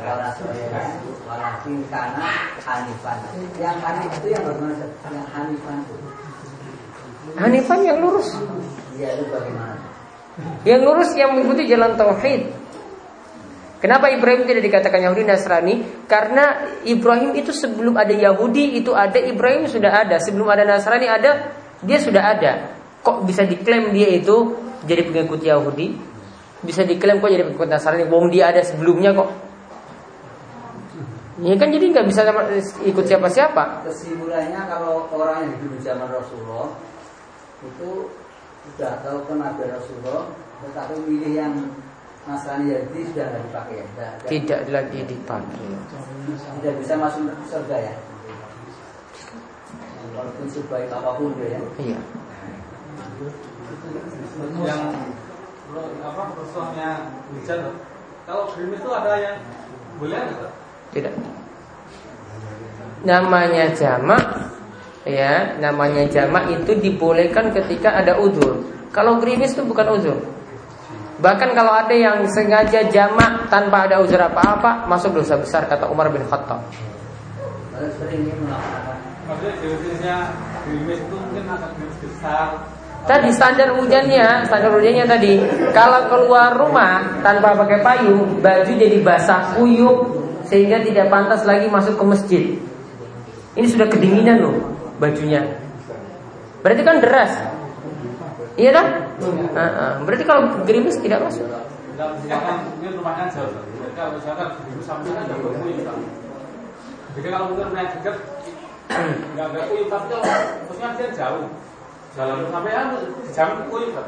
Wala 0.00 0.32
soya 0.40 0.80
Walakin 1.28 1.84
kana 1.92 2.32
Hanifan 2.64 3.18
Yang 3.60 3.76
Hanif 3.84 4.12
itu 4.16 4.28
yang 4.32 4.44
bagaimana? 4.48 4.88
Yang 4.88 5.28
Hanifan 5.36 5.76
itu 5.84 5.94
Hanifan 7.36 7.80
yang 7.84 8.00
lurus, 8.00 8.32
Dia 8.96 9.20
itu 9.20 9.28
bagaimana? 9.28 9.76
yang 10.62 10.80
lurus 10.86 11.10
yang 11.18 11.34
mengikuti 11.34 11.66
jalan 11.66 11.98
tauhid. 11.98 12.46
Kenapa 13.78 14.10
Ibrahim 14.10 14.46
tidak 14.46 14.62
dikatakan 14.66 15.02
Yahudi 15.06 15.22
Nasrani? 15.22 15.74
Karena 16.10 16.66
Ibrahim 16.82 17.34
itu 17.38 17.54
sebelum 17.54 17.94
ada 17.94 18.10
Yahudi 18.10 18.78
itu 18.78 18.90
ada 18.90 19.18
Ibrahim 19.22 19.70
sudah 19.70 20.02
ada, 20.02 20.18
sebelum 20.18 20.50
ada 20.50 20.66
Nasrani 20.66 21.06
ada 21.06 21.54
dia 21.82 21.98
sudah 22.02 22.22
ada. 22.22 22.77
Kok 23.02 23.24
bisa 23.24 23.42
diklaim 23.46 23.94
dia 23.94 24.08
itu 24.10 24.54
jadi 24.86 25.06
pengikut 25.06 25.40
Yahudi? 25.42 25.96
Bisa 26.62 26.82
diklaim 26.82 27.22
kok 27.22 27.30
jadi 27.30 27.46
pengikut 27.46 27.68
Nasrani? 27.70 28.04
Wong 28.10 28.30
dia 28.30 28.50
ada 28.50 28.62
sebelumnya 28.62 29.14
kok. 29.14 29.30
Ya 31.38 31.54
kan 31.54 31.70
jadi 31.70 31.94
nggak 31.94 32.06
bisa 32.10 32.26
ikut 32.82 33.04
siapa-siapa. 33.06 33.86
Kesimpulannya 33.86 34.58
kalau 34.66 35.06
orang 35.14 35.46
yang 35.46 35.52
hidup 35.54 35.70
di 35.70 35.80
zaman 35.86 36.10
Rasulullah 36.10 36.66
itu 37.62 38.10
sudah 38.74 38.98
tahu 39.06 39.22
ada 39.38 39.64
Rasulullah, 39.78 40.34
tetapi 40.66 40.94
milih 41.06 41.32
yang 41.38 41.54
Nasrani 42.26 42.74
Yahudi 42.74 43.00
sudah 43.08 43.26
tidak 43.30 43.42
dipakai 43.46 43.74
ya? 43.78 44.08
Tidak 44.26 44.60
lagi 44.68 45.00
dipakai. 45.06 45.66
tidak 46.58 46.74
bisa 46.82 46.94
masuk 46.98 47.22
surga 47.46 47.76
ya. 47.86 47.94
Walaupun 50.18 50.46
sebaik 50.50 50.90
apa 50.90 51.10
pun 51.14 51.30
dia 51.38 51.54
ya. 51.54 51.60
Iya. 51.78 51.98
Yang 54.64 54.82
lo- 55.74 55.92
apa 56.00 56.22
rusuhnya 56.38 56.88
hujan. 57.34 57.74
Kalau 58.28 58.52
gerimis 58.52 58.80
itu 58.80 58.90
ada 58.92 59.12
yang 59.18 59.36
boleh 59.98 60.18
nggak? 60.20 60.52
Tidak. 60.94 61.14
Namanya 63.04 63.70
jamak 63.74 64.24
ya, 65.06 65.56
namanya 65.62 66.04
jamak 66.10 66.50
itu 66.52 66.76
dibolehkan 66.78 67.50
ketika 67.54 67.94
ada 67.98 68.18
uzur. 68.20 68.62
Kalau 68.92 69.20
gerimis 69.20 69.54
itu 69.54 69.62
bukan 69.64 69.86
uzur. 69.96 70.18
Bahkan 71.18 71.50
kalau 71.50 71.74
ada 71.74 71.94
yang 71.94 72.22
sengaja 72.30 72.86
jamak 72.94 73.50
tanpa 73.50 73.90
ada 73.90 73.98
uzur 73.98 74.22
apa-apa, 74.22 74.86
masuk 74.86 75.18
dosa 75.18 75.34
besar 75.34 75.66
kata 75.66 75.90
Umar 75.90 76.14
bin 76.14 76.22
Khattab. 76.30 76.62
Maksudnya 79.28 80.16
gerimis 80.64 80.98
itu 81.02 81.14
mungkin 81.18 81.44
agak 81.50 81.70
gerimis 81.76 81.98
besar. 82.06 82.77
Tadi 83.08 83.32
standar 83.32 83.72
hujannya, 83.72 84.44
standar 84.44 84.68
hujannya 84.68 85.08
tadi 85.08 85.40
kalau 85.72 86.12
keluar 86.12 86.52
rumah 86.60 87.24
tanpa 87.24 87.56
pakai 87.56 87.80
payung, 87.80 88.44
baju 88.44 88.68
jadi 88.68 89.00
basah 89.00 89.56
kuyup 89.56 90.12
sehingga 90.44 90.84
tidak 90.84 91.08
pantas 91.08 91.40
lagi 91.48 91.72
masuk 91.72 91.96
ke 91.96 92.04
masjid. 92.04 92.44
Ini 93.56 93.64
sudah 93.64 93.88
kedinginan 93.88 94.44
loh 94.44 94.56
bajunya. 95.00 95.40
Berarti 96.60 96.82
kan 96.84 97.00
deras. 97.00 97.32
Iya 98.60 98.76
kan? 98.76 98.86
Berarti 100.04 100.24
kalau 100.28 100.52
gerimis 100.68 101.00
tidak 101.00 101.24
masuk. 101.24 101.48
Jadi 101.98 102.28
kalau 102.28 102.44
nggak 102.44 102.60
mungkin 102.70 102.92
rumahnya 107.72 107.90
dekat 107.98 108.16
nggak 109.34 109.46
ada 109.52 109.60
kuyung 109.68 109.88
tapi 109.90 110.06
kalau 110.06 110.24
maksudnya 110.64 110.88
dia 110.96 111.08
jauh 111.12 111.44
jalan 112.18 112.50
sampai 112.50 112.72
kan 112.74 112.86
jam 113.30 113.48
kan. 113.70 114.06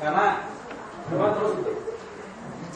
Karena 0.00 0.26
rumah 1.12 1.30
terus 1.36 1.52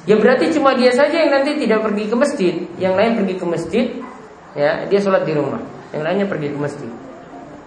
Ya 0.08 0.16
berarti 0.16 0.48
cuma 0.56 0.72
dia 0.72 0.88
saja 0.96 1.12
yang 1.12 1.28
nanti 1.28 1.60
tidak 1.60 1.84
pergi 1.84 2.08
ke 2.08 2.16
masjid, 2.16 2.54
yang 2.80 2.96
lain 2.96 3.20
pergi 3.20 3.36
ke 3.36 3.44
masjid, 3.44 3.86
ya 4.56 4.88
dia 4.88 4.96
sholat 4.96 5.28
di 5.28 5.36
rumah, 5.36 5.60
yang 5.92 6.02
lainnya 6.08 6.24
pergi 6.24 6.48
ke 6.48 6.58
masjid. 6.58 6.88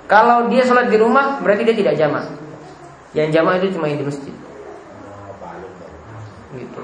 Kalau 0.10 0.50
dia 0.50 0.66
sholat 0.66 0.90
di 0.90 0.98
rumah, 0.98 1.38
berarti 1.46 1.62
dia 1.62 1.78
tidak 1.78 1.94
jamak. 1.94 2.26
Yang 3.14 3.30
jamak 3.38 3.62
itu 3.62 3.78
cuma 3.78 3.86
yang 3.86 4.02
di 4.02 4.08
masjid. 4.10 4.34
Gitu. 6.58 6.82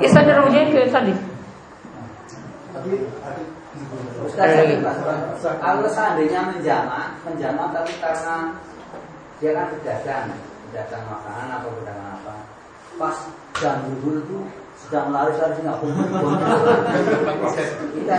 Ya 0.00 0.08
standar 0.08 0.36
hujan 0.48 0.64
itu 0.72 0.80
tadi. 0.88 1.14
Tapi 2.72 2.92
ada 3.20 3.55
Ustaz, 4.26 4.50
lagi? 4.56 4.76
kalau 5.60 5.86
seandainya 5.86 6.40
menjamak, 6.48 7.14
menjamak 7.22 7.68
tapi 7.76 7.92
karena 8.00 8.36
dia 9.38 9.50
kan 9.52 9.66
pedagang, 9.76 10.26
pedagang 10.68 11.04
makanan 11.06 11.48
atau 11.60 11.70
pedagang 11.80 12.10
apa, 12.16 12.34
pas 12.96 13.16
jam 13.60 13.76
zuhur 13.88 14.24
itu 14.24 14.38
sedang 14.76 15.08
laris-laris 15.10 15.58
nggak 15.64 15.78
kumpul 15.80 16.04
kita 17.96 18.16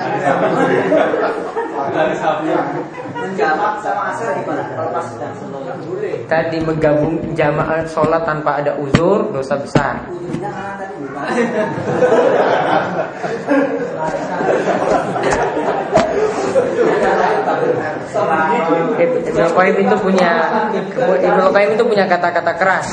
menjamak 3.17 3.73
sama 3.81 4.03
asal 4.13 4.29
gimana? 4.41 4.63
Kalau 4.73 4.89
pas 4.93 5.05
sedang 5.09 5.33
sholat 5.37 5.77
boleh. 5.85 6.15
Tadi 6.29 6.57
menggabung 6.61 7.15
jamaah 7.33 7.81
sholat 7.89 8.21
tanpa 8.25 8.61
ada 8.61 8.77
uzur 8.77 9.29
dosa 9.33 9.55
besar. 9.57 10.05
Ujungnya 10.11 10.49
karena 10.53 10.73
tadi. 10.81 10.96
Ibnu 18.97 19.47
Qayyim 19.53 19.77
itu 19.85 19.95
punya 20.01 20.31
Ibnu 20.97 21.45
Qayyim 21.53 21.71
itu 21.77 21.83
punya 21.85 22.05
kata-kata 22.09 22.53
keras. 22.57 22.87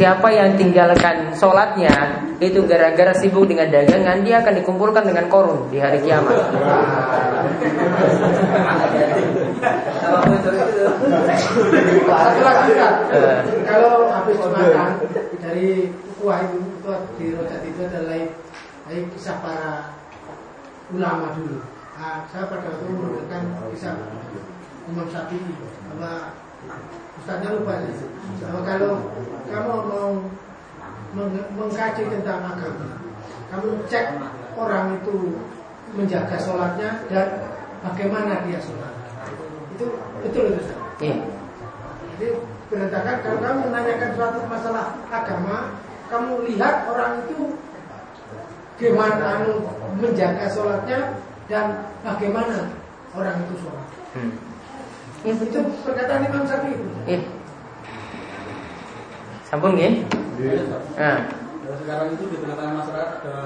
Siapa 0.00 0.32
yang 0.32 0.56
tinggalkan 0.56 1.36
sholatnya 1.36 2.24
itu 2.40 2.64
gara-gara 2.64 3.12
sibuk 3.20 3.44
dengan 3.44 3.68
dagangan, 3.68 4.24
dia 4.24 4.40
akan 4.40 4.54
dikumpulkan 4.64 5.04
dengan 5.04 5.28
korun 5.28 5.68
di 5.68 5.76
hari 5.76 6.00
kiamat. 6.00 6.40
Kalau 13.68 14.09
habis 14.20 14.36
makan 14.38 14.90
dari 15.40 15.90
kuah 16.20 16.38
itu, 16.44 16.56
itu 16.60 16.92
di 17.16 17.26
rojak 17.32 17.60
itu 17.64 17.80
adalah 17.88 18.20
dari 18.86 19.00
kisah 19.16 19.36
para 19.40 19.96
ulama 20.92 21.32
dulu. 21.36 21.58
Nah, 21.96 22.24
saya 22.32 22.48
pada 22.48 22.68
waktu 22.68 22.84
itu 22.88 23.06
kisah 23.76 23.96
Imam 24.88 25.06
Syafi'i 25.08 25.52
bahwa 25.96 26.36
Ustaznya 27.20 27.56
lupa 27.56 27.80
ya. 27.80 27.92
Bahwa 28.48 28.60
kalau 28.64 28.92
kamu 29.48 29.74
mau 29.88 30.08
meng- 31.16 31.50
mengkaji 31.56 32.02
tentang 32.08 32.40
agama, 32.44 33.00
kamu 33.52 33.84
cek 33.88 34.16
orang 34.56 35.00
itu 35.00 35.40
menjaga 35.96 36.36
sholatnya 36.36 37.04
dan 37.08 37.28
bagaimana 37.84 38.44
dia 38.44 38.60
sholat. 38.60 38.92
Itu 39.76 39.96
betul 40.24 40.52
itu 40.52 40.60
Ustaz. 40.60 40.78
Iya. 41.00 41.16
Jadi 42.16 42.26
berantakan 42.70 43.16
kalau 43.26 43.38
kamu 43.42 43.60
menanyakan 43.66 44.10
suatu 44.14 44.38
masalah 44.46 44.94
agama, 45.10 45.74
kamu 46.06 46.46
lihat 46.46 46.86
orang 46.86 47.18
itu 47.26 47.50
gimana 48.78 49.42
anu 49.42 49.66
menjaga 49.98 50.46
sholatnya 50.54 51.18
dan 51.50 51.82
bagaimana 52.06 52.70
orang 53.12 53.36
itu 53.42 53.66
sholat. 53.66 53.86
Hmm. 54.14 54.32
Itu 55.26 55.60
perkataan 55.84 56.24
Imam 56.30 56.46
Syafi'i 56.46 56.78
itu. 56.78 56.88
Iya. 57.04 57.20
Sampun 59.50 59.74
nggih? 59.74 60.06
Nah, 60.94 61.26
Dan 61.60 61.74
sekarang 61.84 62.06
itu 62.14 62.24
di 62.30 62.36
tengah-tengah 62.38 62.74
masyarakat 62.80 63.08
ada 63.20 63.36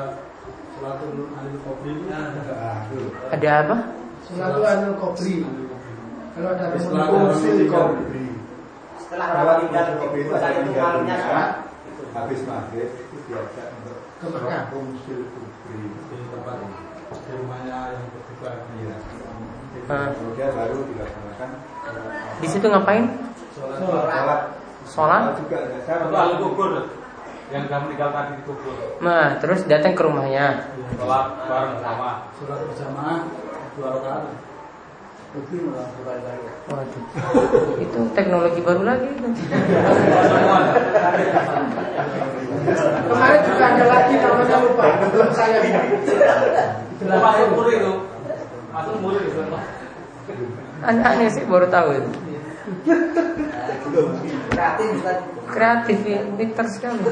Salatul 0.77 1.33
Alil 1.33 1.59
Qabri 1.65 1.93
ada 3.33 3.51
apa? 3.65 3.77
Selalu 4.25 4.61
anu 4.65 4.89
kobri. 5.01 5.45
Kalau 6.35 6.51
ada 6.53 6.77
sholat 6.81 7.07
kursi 7.09 7.51
kopi. 7.69 8.34
Setelah 9.05 9.27
Kalau 9.29 9.45
orang 9.45 9.59
tinggal 9.69 9.85
kopi 10.01 10.19
itu 10.25 10.33
ada 10.33 10.49
tunggalnya 10.65 11.17
sholat. 11.21 11.51
Habis 12.15 12.41
maghrib 12.49 12.89
itu 12.89 13.17
biasa 13.29 13.61
untuk 13.85 13.99
Ke 14.17 14.27
kursi 14.73 15.15
kopi. 15.29 15.77
di 16.09 16.17
tempat 16.33 16.57
di 17.13 17.33
rumahnya 17.37 17.77
yang 17.93 18.05
terbuka. 18.09 18.51
Iya. 18.81 18.97
Ah. 19.85 20.09
Kemudian 20.17 20.51
baru 20.57 20.77
dilaksanakan 20.89 21.51
Di 22.41 22.49
situ 22.49 22.67
ngapain? 22.73 23.05
Sholat 23.53 24.41
sholat. 24.89 25.23
Juga 25.37 25.57
ada. 25.69 25.77
Saya 25.85 26.09
Itu 26.09 26.37
kubur 26.49 26.71
yang 27.53 27.69
sudah 27.69 27.81
meninggal 27.85 28.09
tadi 28.09 28.33
di 28.41 28.43
kubur. 28.49 28.75
Nah, 29.05 29.37
terus 29.37 29.61
datang 29.69 29.93
ke 29.93 30.01
rumahnya. 30.01 30.65
Sholat 30.97 31.27
bareng 31.45 31.77
sama. 31.85 32.11
sholat 32.41 32.59
berjamaah 32.73 33.21
dua 33.77 33.89
rakaat. 34.01 34.54
Waduh. 35.35 37.03
Itu 37.83 37.99
teknologi 38.15 38.63
baru 38.63 38.87
lagi 38.87 39.11
itu. 39.11 39.27
Kemarin 43.11 43.41
juga 43.43 43.65
ada 43.67 43.85
lagi 43.91 44.15
namanya 44.15 44.57
lupa. 44.63 44.87
Belum 45.11 45.31
saya 45.35 45.59
lihat. 45.59 45.91
Masuk 47.03 47.49
muri 47.51 47.83
itu. 47.83 47.93
Masuk 48.71 48.97
muri 49.03 49.27
itu. 49.27 49.43
Aneh-aneh 50.87 51.29
sih 51.35 51.43
baru 51.51 51.67
tahu 51.67 51.99
itu. 51.99 52.11
Kreatif. 54.55 55.03
Kreatif 55.51 55.99
ya, 56.07 56.23
pintar 56.39 56.67
sekali. 56.71 57.03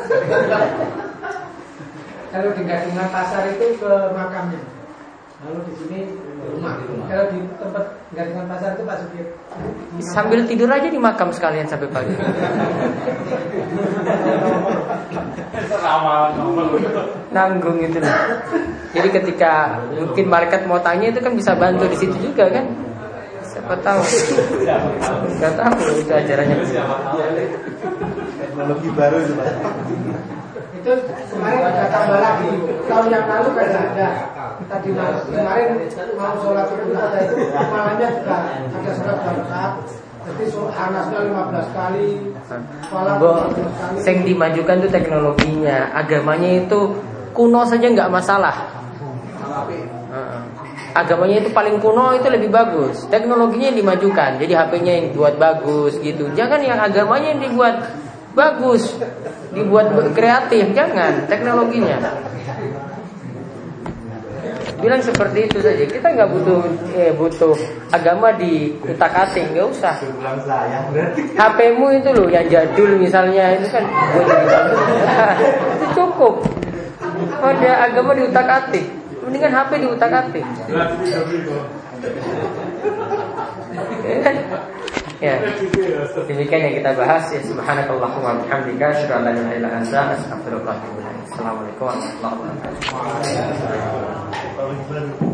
Kalau 2.32 2.49
di 2.55 2.62
gadungan 2.64 3.09
pasar 3.11 3.51
itu 3.51 3.76
ke 3.82 3.92
makamnya. 4.14 4.62
Lalu 5.43 5.59
di 5.66 5.74
sini 5.74 5.99
rumah. 6.55 6.78
Kalau 7.11 7.24
di 7.34 7.38
tempat 7.59 7.84
gadungan 8.14 8.47
pasar 8.47 8.78
itu 8.78 8.82
Pak 8.86 8.97
Sugir. 9.03 9.26
Sambil 10.14 10.40
tidur 10.47 10.70
aja 10.70 10.86
di 10.86 10.99
makam 11.03 11.34
sekalian 11.34 11.66
sampai 11.66 11.90
pagi. 11.90 12.14
Nanggung 17.34 17.82
itu 17.82 17.99
loh. 17.99 18.14
Jadi 18.95 19.09
ketika 19.11 19.82
mungkin 19.90 20.26
malaikat 20.30 20.62
mau 20.70 20.78
tanya 20.78 21.11
itu 21.11 21.18
kan 21.18 21.34
bisa 21.34 21.59
bantu 21.59 21.90
di 21.90 21.97
situ 21.99 22.14
juga 22.22 22.47
kan. 22.47 22.66
Siapa 23.43 23.74
tahu? 23.82 24.01
Gak 25.43 25.53
tahu 25.59 25.74
itu 25.99 26.12
ajarannya. 26.14 26.57
Teknologi 28.38 28.88
baru 28.95 29.16
itu 29.26 29.34
Pak. 29.34 29.47
Itu 30.82 30.93
kemarin 31.34 31.61
ada 31.66 31.84
tambah 31.90 32.18
lagi. 32.22 32.51
Tahun 32.86 33.07
yang 33.11 33.26
lalu 33.26 33.51
kan 33.59 33.66
ada. 33.74 34.09
Tadi 34.72 34.88
malam 34.96 35.20
kemarin 35.28 35.84
mau 36.16 36.32
sholat 36.40 36.64
subuh 36.72 36.96
ada 36.96 37.20
itu 37.28 37.44
malamnya 37.52 38.08
juga 38.08 38.36
ada 38.56 38.90
sholat 38.96 39.18
berkat. 39.20 39.72
Jadi 40.22 40.44
anasnya 40.72 41.18
15 41.28 41.76
kali, 41.76 42.08
Bo, 43.20 43.52
15 43.52 43.68
kali. 43.76 43.98
sing 44.00 44.16
dimajukan 44.24 44.80
itu 44.80 44.88
teknologinya, 44.88 45.92
agamanya 45.92 46.64
itu 46.64 46.94
kuno 47.36 47.68
saja 47.68 47.84
nggak 47.84 48.08
masalah. 48.08 48.56
Agamanya 50.96 51.44
itu 51.44 51.52
paling 51.52 51.76
kuno 51.76 52.16
itu 52.16 52.32
lebih 52.32 52.48
bagus. 52.48 53.04
Teknologinya 53.12 53.76
yang 53.76 53.78
dimajukan, 53.84 54.40
jadi 54.40 54.52
HP-nya 54.56 54.92
yang 54.96 55.06
dibuat 55.12 55.36
bagus 55.36 56.00
gitu. 56.00 56.32
Jangan 56.32 56.64
yang 56.64 56.80
agamanya 56.80 57.36
yang 57.36 57.42
dibuat 57.44 57.92
bagus, 58.32 58.96
dibuat 59.52 59.92
kreatif, 60.16 60.72
jangan 60.72 61.28
teknologinya. 61.28 62.00
Bilang 64.83 64.99
seperti 64.99 65.47
itu 65.47 65.62
saja. 65.62 65.87
Kita 65.87 66.11
nggak 66.11 66.28
butuh 66.35 66.61
eh, 66.99 67.14
butuh 67.14 67.55
agama 67.95 68.35
di 68.35 68.74
utak 68.83 69.14
atik, 69.14 69.55
nggak 69.55 69.66
usah. 69.70 69.95
HP-mu 71.39 71.87
itu 71.95 72.11
loh 72.11 72.26
yang 72.26 72.51
jadul 72.51 72.99
misalnya 72.99 73.55
itu 73.55 73.70
kan 73.70 73.87
jadi 73.87 74.26
bagus. 74.26 74.80
itu 75.78 75.87
cukup. 75.95 76.35
Ada 77.39 77.87
agama 77.87 78.18
di 78.18 78.22
utak 78.26 78.47
atik. 78.51 78.87
Mendingan 79.22 79.55
HP 79.55 79.70
di 79.78 79.87
utak 79.87 80.11
atik. 80.11 80.43
Ya. 85.22 85.38
Demikian 86.26 86.60
yang 86.66 86.74
kita 86.82 86.90
bahas 86.98 87.30
ya 87.30 87.38
subhanakallahumma 87.46 88.42
bihamdika 88.42 88.90
asyhadu 88.90 89.22
an 89.22 89.30
la 89.30 89.30
ilaha 89.38 89.54
illa 89.54 89.70
anta 89.78 90.18
astaghfiruka 90.18 90.66
wa 90.66 90.74
atubu 90.74 90.98
ilaik. 90.98 91.22
Assalamualaikum 91.30 91.86
warahmatullahi 91.86 92.34
wabarakatuh. 94.58 95.30